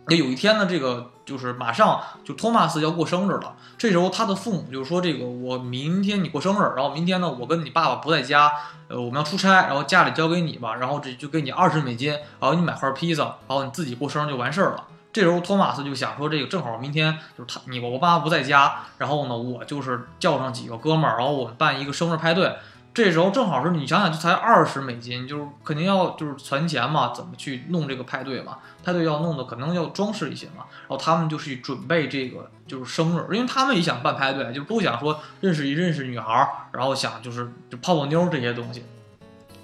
[0.08, 3.54] 那有一天呢，这个就是马上就托马斯要过生日了。
[3.78, 8.52] 这时候他的父母就说：“这个我明天你过生日，然后明天呢，我跟你爸爸不在家，
[8.88, 14.84] 呃，我们要出差，然后家里交给你吧，然后这就给你二十美金，然后你买块披萨，然后你自己过生日就完事儿了。”
[15.20, 22.56] 这时候托马斯就想说：“这个正好明天就是他你我爸妈不在家，然后呢，我就是叫上几个哥们儿，然后我们办一个生日派对。”
[22.94, 28.60] 这时候正好是你想想，就才二十美金，就是肯定要就是存钱嘛，怎么去弄这个派对嘛？
[28.82, 38.86] 派对要弄的可能要装饰一些嘛，然后他们就去准备这个就是生日，因为他们也想办派对，就都想说认识一认识女孩儿，然后想就是就泡泡妞这些东西。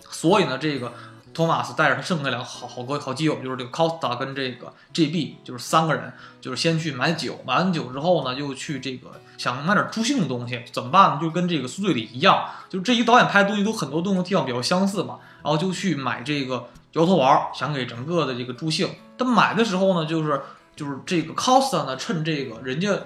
[0.01, 0.91] 所以呢，这个
[1.36, 11.19] 托马斯带着他剩下两个好好哥好基友，就是这个 Costa 跟这个 GB，就是三个人，就是先去买酒，买完酒之后呢，又去这个想买点助兴的东西，怎么办呢？
[11.21, 18.89] 就跟这个苏醉里一样，就是这一导演拍的东西都很多东西地方比较相似嘛，然后就去买这个摇头丸，想给整个的这个助兴。
[19.17, 20.41] 但买的时候呢，就是
[20.75, 22.97] 就是这个 Costa 呢，趁这个人家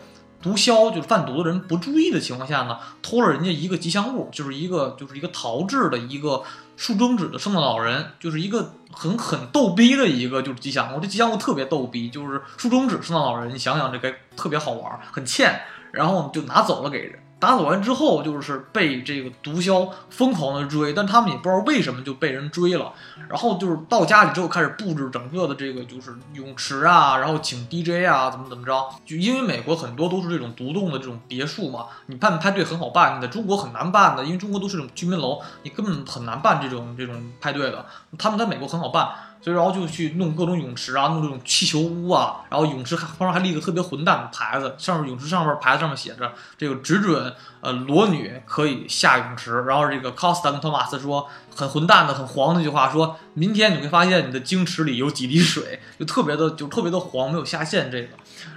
[0.41, 6.43] 毒枭就是贩毒的人不注意的情况下呢，偷了人家一个吉祥物，就是一个就是一个陶制的一个
[6.77, 10.99] 竖中指的圣诞老人，就是一个很很逗逼的一个就是吉祥物。
[10.99, 15.61] 这吉祥物特别逗逼，就是竖中指圣诞老人，你想想这个特别好玩，很欠，
[15.91, 17.19] 然后就拿走了给人。
[17.39, 22.91] 打走完之后，就是被这个毒枭疯狂的追，但他们也不知道为什么就被人追了。
[23.29, 28.89] 然后就是到家里之后开始布置整个的这个就是泳池啊，然后请 DJ 啊，怎么怎么着。
[29.05, 37.85] 就因为美国很多都是这种独栋的这种别墅嘛，你办派对很好办，你在中国很难办的，因为中国都是这种居民楼，你根本很难办这种这种派对的。
[38.17, 39.09] 他们在美国很好办。
[39.41, 49.61] 所以然后就去弄各种泳池啊，弄这种气球屋啊，然后泳池旁边还立个特别混蛋的牌子，上面泳池上面牌子上面写着这个只准呃裸女可以下泳池。
[49.61, 58.09] 然后这个 Costa 跟托马斯说很混蛋的、很黄的一句话，说明天你会发现你的晶池里有几滴水，就特别的就特别的黄，没有下线这个。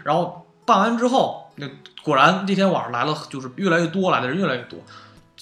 [0.02, 1.68] 然后办完之后，那
[2.02, 4.80] 果然那天晚上来了，就是越来越多，来的人越来越多。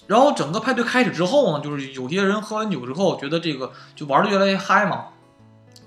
[0.06, 5.06] 然后整个派对开始之后呢，就是有些人喝完酒之后，觉得这个就玩的越来越嗨嘛。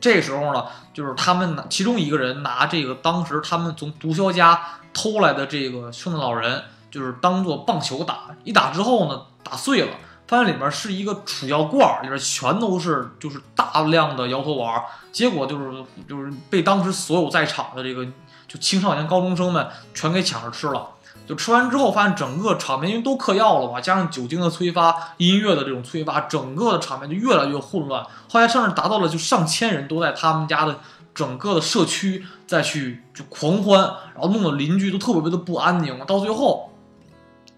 [0.03, 4.59] 这时候呢，就是他们拿其中一个人拿这个当时他们从毒枭家
[4.93, 9.95] 偷来的这个圣诞老人，就是当做棒球打，一打之后呢，打碎了，
[10.27, 14.83] 发现里面是一个储药罐，里面全都是就是大量的摇头丸，
[15.13, 18.05] 结果就是就是被当时所有在场的这个
[18.45, 20.89] 就青少年高中生们全给抢着吃了。
[21.25, 28.05] 就吃完之后，发现整个场面因为都嗑药了嘛，加上酒精的催发、音乐的这种催发，整个的场面就越来越混乱。
[28.29, 30.79] 后来甚至达到了就上千人都在他们家的
[31.15, 33.79] 整个的社区再去就狂欢，
[34.13, 35.97] 然后弄得邻居都特别的不安宁。
[36.05, 36.73] 到最后，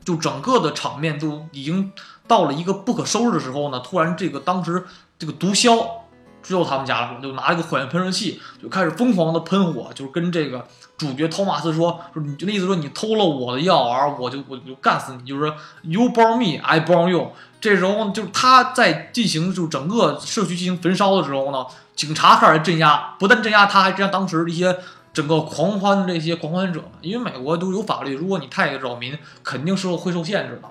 [0.03, 1.91] 就整个的场面都已经
[2.27, 4.85] 到了一个不可收拾的时候呢，突然这个当时
[5.17, 5.87] 这个毒枭
[6.43, 10.67] 只有他们家了，就拿一个火焰喷射器就开始疯狂的喷火，就是跟这个。
[10.97, 15.27] 主角托马斯说：“说你就那意思说你偷了我的药丸，我就我就干死你。
[15.27, 17.31] 就是说 you burn me, I burn you。
[17.59, 21.65] 这时候就是他在进行就整个社区进行焚烧的时候呢，
[21.95, 24.77] 警察开始镇压，不但镇压他，还镇压当时一些
[25.13, 26.83] 整个狂欢的这些狂欢者。
[27.01, 30.69] 因为美国都有法律，如果你太扰民，肯定是会受限制的。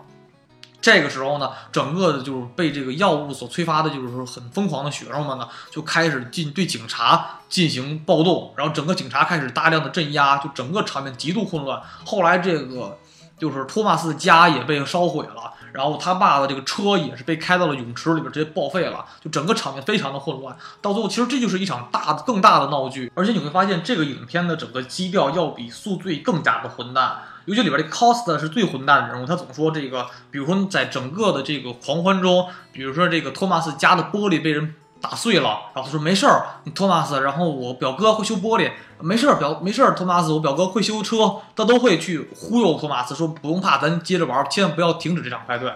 [0.85, 11.81] 这个时候呢，整个的就是被这个药物所催发的，就是说很疯狂的学生们呢，就开始进对警察进行暴动，然后整个警察开始大量的镇压，就整个场面极度混乱。
[12.05, 12.99] 后来这个
[13.39, 20.57] 就是托马斯的家也被烧毁了，然后他爸的这个车也是被开到了泳池里边，直接报废了，就整个场面非常的混乱。
[20.81, 27.23] 到最后，其实这就是一场大的、更大的闹剧，而且你会发现这个影片的整个基调要比《宿醉》更加的混蛋。
[27.47, 45.71] 尤其里边这 Cost 是最混蛋的人物，他总说这个，比如说在整个的这个狂欢中，比如说这个托马斯家的玻璃被人打碎了，然后他说没事儿，你托马斯，然后我表哥会修玻璃，没事儿表没事儿，托马斯，我表哥会修车，他都会去忽悠托马斯说不用怕，咱接着玩，千万不要停止这场派对。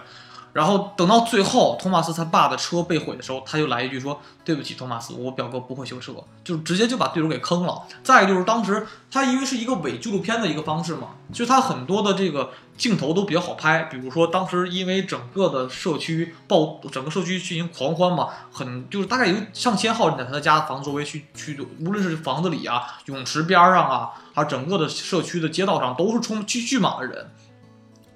[0.59, 7.83] 然后等到最后，托马斯他爸的车被毁的时候，他就来一句说：“对不起，托马斯，我表哥不会修车。”就直接就把队友给坑了。
[8.03, 13.83] 再就是当时他因为是一个伪纪录片的一个方式嘛，就他很多的这个镜头都比较好拍。
[13.83, 27.31] 比如说当时因为整个的社区爆，整个社区进行狂欢嘛，很就是大概有上千号人在他的家房周围去去，无论是房子里啊、泳池边上啊，还有整个的社区的街道上，都是充聚聚满了人。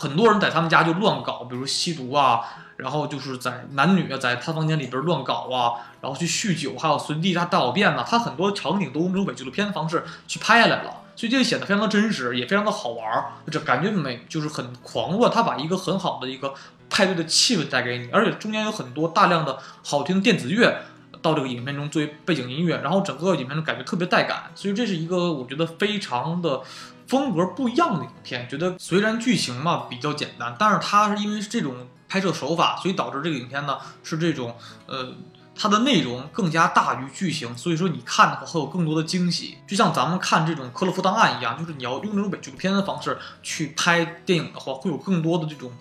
[0.03, 2.41] 很多人在他们家就乱搞，比如吸毒啊，
[2.75, 8.05] 然后就是在男女啊，在他房间里边乱搞啊，然后去酗酒，还有随地他大小便呐。
[8.05, 13.31] 他很多场景都用这种伪纪录片的方式去拍下来了，所以这个显得非常的真实，也非常的好玩儿。
[13.49, 16.53] 这感觉美就是很狂乱，他把一个很好的一个
[16.89, 20.81] 派对的气氛带给你，而且中间有很多大量的好听的电子乐
[21.21, 26.61] 到这个影片中作为背景音乐，然后整个影片的感觉特别带感，所以这是一个我觉得非常的。
[27.07, 34.55] 风格不一样的影片，觉得虽然剧情嘛比较简单，但是它是因为是这种拍摄手法，所以导致这个影片呢是这种
[34.87, 35.13] 呃
[35.55, 45.71] 它的内容更加大于剧情，所以说你看的话会有更多的惊喜，就像咱们看这种科勒夫档案一样，就是你要用这种伪纪录片的方式去拍电影的话，会有更多的这种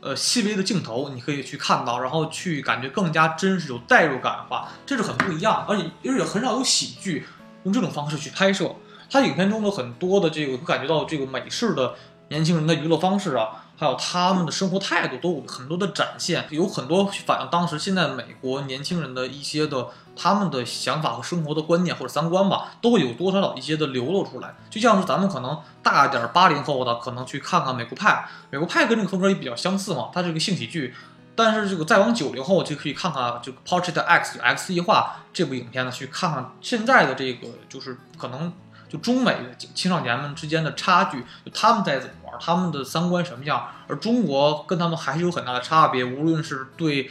[0.00, 7.26] 呃细微的镜头你可以去看到，然后去感觉更加真实有代入感的话，这是很不一样，而且而且很少有喜剧
[7.64, 8.74] 用这种方式去拍摄。
[9.10, 11.94] 他影片中的很多的这个，会感觉到这个美式的
[12.28, 24.54] 年轻人的娱乐方式啊，还有他们的生活态度，都有很多的展现，有很多反映当时现在美国年轻人的一些的他们的想法和生活的观念或者三观吧，都会有多少少一些的流露出来。
[24.68, 28.10] 就像是咱们可能大一点八零后的，可能去看看《美国派》，
[28.50, 30.92] 《美国派》跟这个风格也比较相似嘛，它是个性喜剧。
[31.36, 38.52] 但是这个再往九零后就可以看看这个《Portrait X》X 异化这部影片呢，去看看现在的这个就是可能。
[38.98, 47.10] 中美的青少年们之间的差距，就他们在怎么玩，他们的三观什么样，而中国跟他们还是有很大的差别，无论是对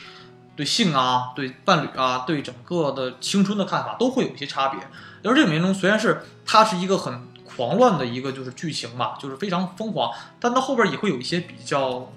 [0.56, 4.80] 对性啊、对伴侣啊、对整个的青春的看法，都会有一些差别。
[5.24, 12.12] 而这个片中虽然是它是一个很狂乱的一个就是剧情吧，就是非常疯狂，但它后边也会有一些比较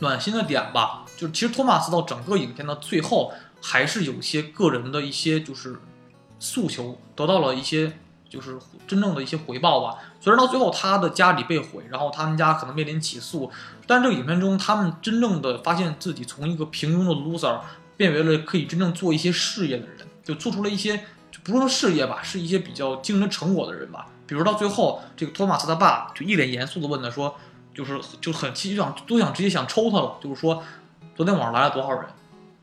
[0.00, 1.04] 暖心的点吧。
[1.16, 5.80] 就是其实托马斯到整个影片的最后，还是有些个人的一些就是
[6.38, 7.98] 诉求得到了一些。
[8.32, 8.58] 就是
[8.88, 9.98] 真正的一些回报吧。
[10.18, 13.50] 虽然到最后他的家里被毁，然后他们家可能面临起诉，
[13.86, 17.60] 但是这个影片中他们真正的发现自己从一个平庸的 loser
[17.98, 20.96] 变为了可以真正做一些事业的人，就做出了一些
[21.30, 24.06] 就不是说事业吧，是一些比较惊人成果的人吧。
[24.26, 27.34] 比如到最后，这个托马斯他爸就一脸严肃的问他说，
[27.74, 30.62] 就是就很气，就想都想直接想抽他了，就是说
[31.14, 32.06] 昨天晚上来了多少人？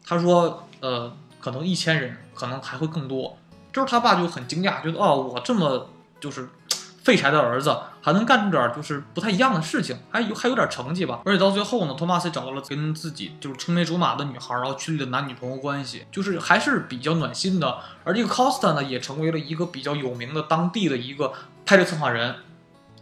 [0.04, 3.38] 他说呃，可能一千人，可能还会更多。
[3.72, 5.90] 就是他爸就很惊讶，觉得哦，我这么
[6.20, 6.50] 就是
[7.04, 11.22] 废柴的儿子，还能干出点就是不太一样的事情，还有还有点成绩吧。
[11.26, 17.78] 而且到最后呢，托马斯找到了跟自己就是青梅竹马的女孩，然后确立了男女朋友关系，就是还是比较暖心的。
[18.04, 21.32] 而这个 Costa 呢，也成为了一个比较有名的当地的一个
[21.66, 22.36] 派对策划人。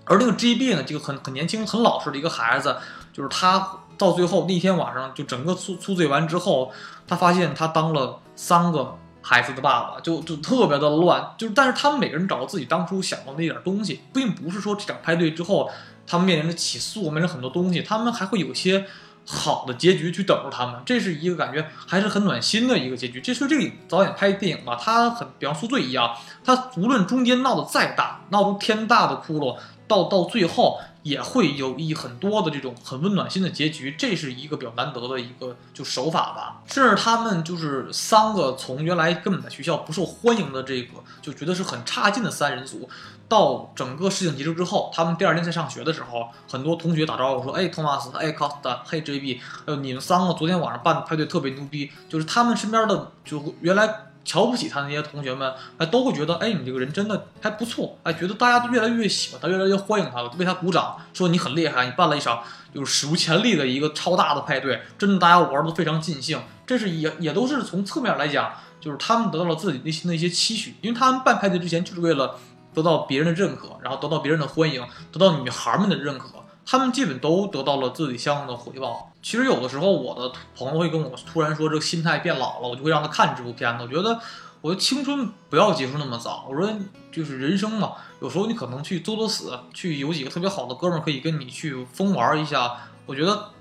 [0.05, 2.77] 而那个 GB 呢，这个很很年轻、很老实的一个孩子，
[3.11, 6.71] 就是他到最后那天晚上就整个宿宿醉完之后，
[7.07, 8.97] 他发现他当了三个。
[9.29, 15.69] 孩子的爸爸就就特别的乱，就是但是他们每个人找到自己当初想要那点东西，并不是说这场派对之后
[16.07, 18.85] 他们面临着起诉，面临着很多东西，他们还会有些
[19.25, 23.19] 好的结局去等着他们，这是一个感觉还是很暖心的一个结局。
[23.19, 26.15] 这是这个导演拍电影吧，他很比方宿醉一样，
[26.45, 29.57] 他无论中间闹得再大，闹出天大的窟窿，
[29.89, 30.79] 到到最后。
[31.07, 36.61] 也会有一很多的这种很温暖心的结局，这是一个比较难得的一个就手法吧。
[36.67, 42.89] 甚至他们就是三个从原来根本在学校不受欢迎的这个，就觉得是很差劲的三人组，
[43.29, 54.06] 到整个事情结束之后，他们第二天在上学的时候，很多同学打招呼说：“哎，托马斯，哎，Costa，嘿，JB，呃，你们三个昨天晚上办的派对特别牛逼。”就是他们身边的就原来。
[54.27, 62.43] 瞧不起他那些同学们，哎，都会觉得，哎，你这个人真的还不错，哎，觉得大家都越来越喜欢他，越来越欢迎他了，为他鼓掌，说你很厉害，你办了一场
[62.75, 68.51] 就是史无前例的一个超大的派对，真的大家玩的非常尽兴，这是也也都是从侧面来讲，
[68.81, 72.37] 就是他们得到了自己内心的一些期许，因为他们办派对之前就是为了
[72.73, 76.27] 得到别人的认可，然后得到别人的欢迎，得到女孩们的认可。
[76.69, 79.13] 他们基本都得到了自己相应的回报。
[79.23, 83.85] 其实有的时候，我的朋友会跟我突然说这个心态变老了，我就会让他看这部片子。
[83.85, 84.19] 我觉得
[84.59, 86.45] 我的青春不要结束那么早。
[86.49, 86.69] 我说
[87.09, 93.51] 就是人生嘛，有时候你可能去作作死，去有几个特别好的哥们可以跟你去疯玩一下，我觉得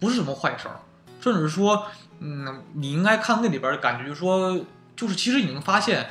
[0.00, 0.80] 不是什么坏事儿。
[1.20, 1.84] 甚至说，
[2.18, 4.58] 嗯，你应该看那里边的感觉，就是说，
[4.96, 6.10] 就是其实你能发现。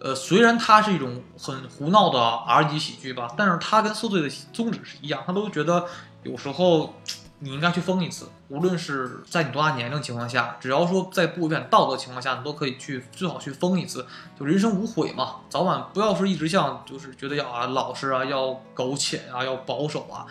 [0.00, 5.86] 呃，虽然它是一种很胡闹的 R 级喜剧吧，但是它跟《宿醉》的宗旨是一样，他都觉得
[6.22, 6.94] 有时候
[7.40, 14.06] 你应该去疯一次，无论是在你多大年龄情况下，只要说在不违反道德情况下，你都可以去最好去疯一次，
[14.38, 20.26] 就人生无悔嘛，早晚不要是一直像就是觉得要啊老实啊，要苟且啊，要保守啊，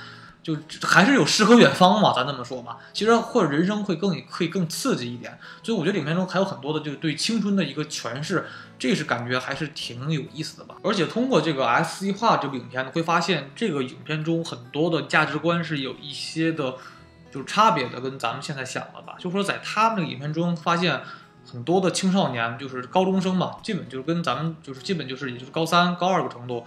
[0.56, 2.78] 就还是有诗和远方嘛，咱这么说吧。
[2.94, 8.48] 其实或者人生会更可以更刺激一点，所以我觉得影片中还有很多的就是对青春的一个诠释，
[8.80, 10.76] 这是感觉还是挺有意思的吧。
[10.84, 16.76] 而且通过这个 S 计划这部影片呢，会发现这个影片中很多的价值观是有一些的。
[17.30, 21.02] 就是差别的，跟咱们现在想的吧，就说在他们的影片中发现
[21.46, 26.66] 很多的青少年，就是高中生嘛，基本就是跟咱们就是基本就是也就是高三、高二这个程度，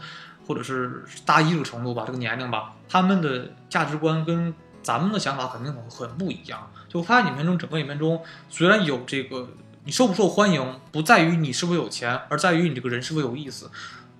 [0.50, 6.68] 或者是大一这个程度吧，这个年龄吧，他们的价值观跟咱们的想法肯定很很不一样。
[6.88, 9.50] 就发现影片中整个影片中虽然有这个
[9.84, 13.70] 你受不受欢迎，不在于你是否有钱，而在于你这个人是否有意思，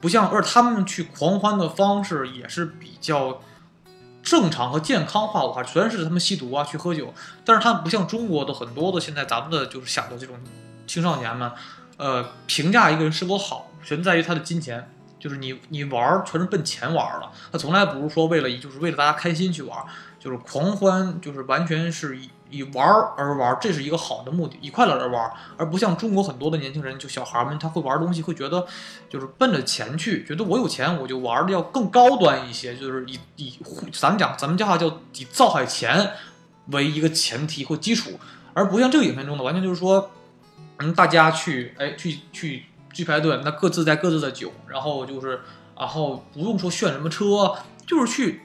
[0.01, 3.41] 不像而他们去狂欢的方式也是比较。
[4.22, 10.37] 正常和健康化的话，虽然是他们吸毒啊、去喝酒，但是他们不像中国的很多的现在咱们的就是想的这种
[10.87, 11.51] 青少年们，
[11.97, 19.84] 呃，评价一个人是否好，全在于他的金钱，就是你你玩儿全是奔钱玩儿的，他从来不是说为了就是为了大家开心去玩儿，
[20.18, 22.28] 就是狂欢，就是完全是以。
[22.52, 22.84] 以玩
[23.16, 28.66] 而玩，这是一个好的目的，以快乐而玩，而不像中国很多的年轻人，就小孩们，他会玩东西，会觉得
[29.08, 33.56] 就是奔着钱去，觉得我有钱我就玩的要更高端一些，就是以以
[33.92, 36.10] 咱们讲咱们叫话叫以造海钱
[36.72, 38.18] 为一个前提或基础，
[38.52, 40.10] 而不像这个影片中的，完全就是说，
[40.78, 45.41] 嗯，大家去哎去去去排队，那各自带各自的酒，然后就是
[45.78, 47.55] 然后不用说炫什么车，
[47.86, 48.43] 就是去。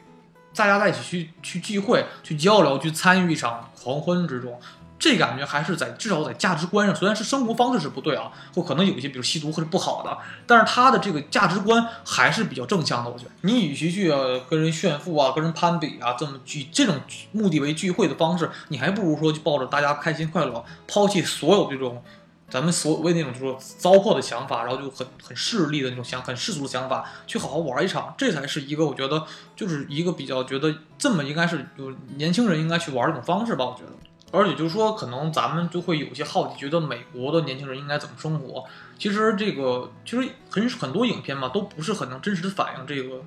[0.57, 4.57] 大家在一起去去聚会、去交流、去参与一场狂欢之中，
[4.97, 10.17] 这感觉还是在至少在价值观上，虽然是生活方式是不对啊，或可能有一些比如吸毒或者不好的，
[10.47, 13.09] 但是他的这个价值观还是比较正向的。
[13.09, 14.09] 我觉得，你与其去
[14.49, 17.01] 跟人炫富啊、跟人攀比啊，这么聚这种
[17.33, 22.01] 目的为聚会的方式，你还不如说就抱着大家开心快乐，抛弃所有这种。
[22.49, 29.25] 咱们所谓那种就是糟粕的想法，然后就很很势利的那种想，很世俗的想法，去好好玩一场，这才是一个我觉得
[29.55, 33.91] 就是一个比较觉得这么应该是就年轻人应该去玩这种方式吧，我觉得。
[34.31, 38.65] 而且就是说，可能咱们就会有些好奇，觉得美国的年轻人应该怎么生活？
[38.99, 43.21] 其实这个其实很很多影片嘛，都不是很能真实的反映这个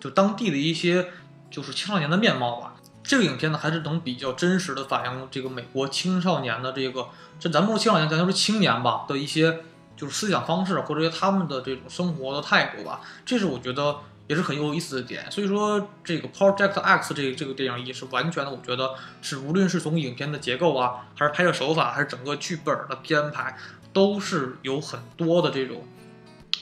[0.00, 1.06] 就当地的一些
[1.48, 2.74] 就是青少年的面貌吧。
[3.08, 7.08] 这个影片呢，还是能比较真实的反映这个美国青少年的这个。
[7.40, 9.60] 这咱不说青少年，咱就是青年吧的一些
[9.96, 13.96] 就是思想方式，或者说他们的这种生活的态度吧，这是我觉得
[14.26, 15.24] 也是很有意思的点。
[15.30, 18.90] 所以说，这个 Project X 这这个电影也是完全的，我觉得
[19.22, 23.56] 是无论是从影片的结构啊，还是拍摄手法，还是整个剧本的编排，
[23.94, 25.82] 都是有很多的这种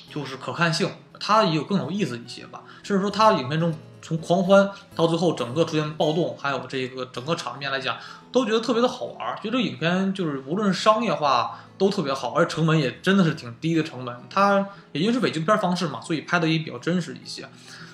[0.08, 0.88] 就是可看性，
[1.18, 2.62] 它也有更有意思一些吧。
[2.84, 7.96] 甚至说，它影片中从狂欢到最后整个出现暴动，还有这个整个场面来讲。
[8.32, 14.14] 都觉得特别的好玩，觉得影片就是无论是商业化都特别好，而且成本也真的是挺低的成本。
[14.28, 14.58] 它
[14.92, 17.48] 也因为是伪纪录片方式嘛，所以拍的也比较真实一些。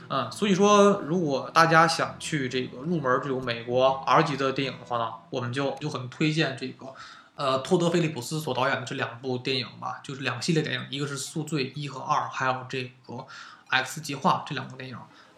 [0.08, 6.86] 嗯，所以说如果大家想去这个入门这种美国 R 级的电影的话呢，我们就就很推荐这个
[7.36, 13.14] 呃托德·菲利普斯所导演的这两部电影吧，就是两系列电影，一个是《宿醉一》和二，还有这个
[13.68, 14.98] 《X 计划》这两部电影。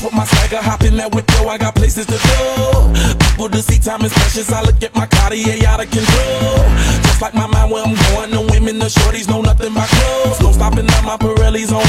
[0.00, 2.92] house with my swagger, hopping in that window, I got places to go.
[3.18, 4.52] People to see, time is precious.
[4.52, 6.64] I look at my Cartier out of control.
[7.04, 10.40] Just like my mind where I'm going, the women, the shorties know nothing but clothes.
[10.40, 11.84] No stopping at my Pirelli's on.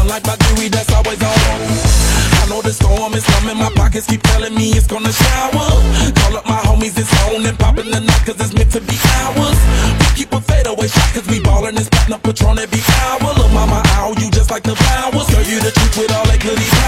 [0.00, 1.58] Unlike my jewelry, that's always on.
[2.40, 5.68] I know the storm is coming, my pockets keep telling me it's gonna shower.
[6.16, 8.96] Call up my homies, it's on and popping the night, cause it's meant to be
[9.22, 9.58] ours.
[10.00, 13.30] We keep a fadeaway shot, cause we ballin' and spittin' up Patron every hour.
[13.36, 15.28] Look, mama, ow, you just like the flowers.
[15.28, 16.79] Girl, you the truth with all that goody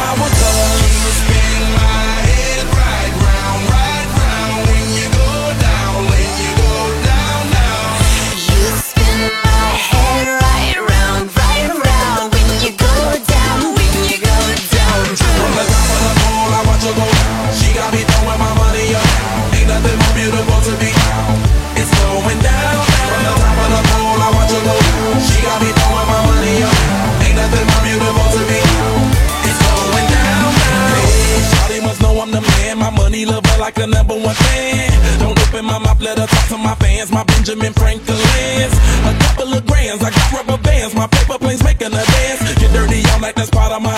[36.02, 37.10] let her talk to my fans.
[37.10, 38.74] My Benjamin Franklin's.
[39.06, 40.94] A couple of grands, I got rubber bands.
[40.94, 42.42] My paper planes making a dance.
[42.58, 43.94] Get dirty, I'm like that's part of my.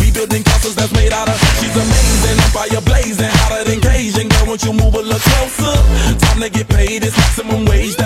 [0.00, 1.36] We building castles that's made out of.
[1.60, 4.28] She's amazing, fire blazing, hotter than Cajun.
[4.28, 5.76] Girl, won't you move a little closer?
[6.18, 7.96] Time to get paid, it's maximum wage.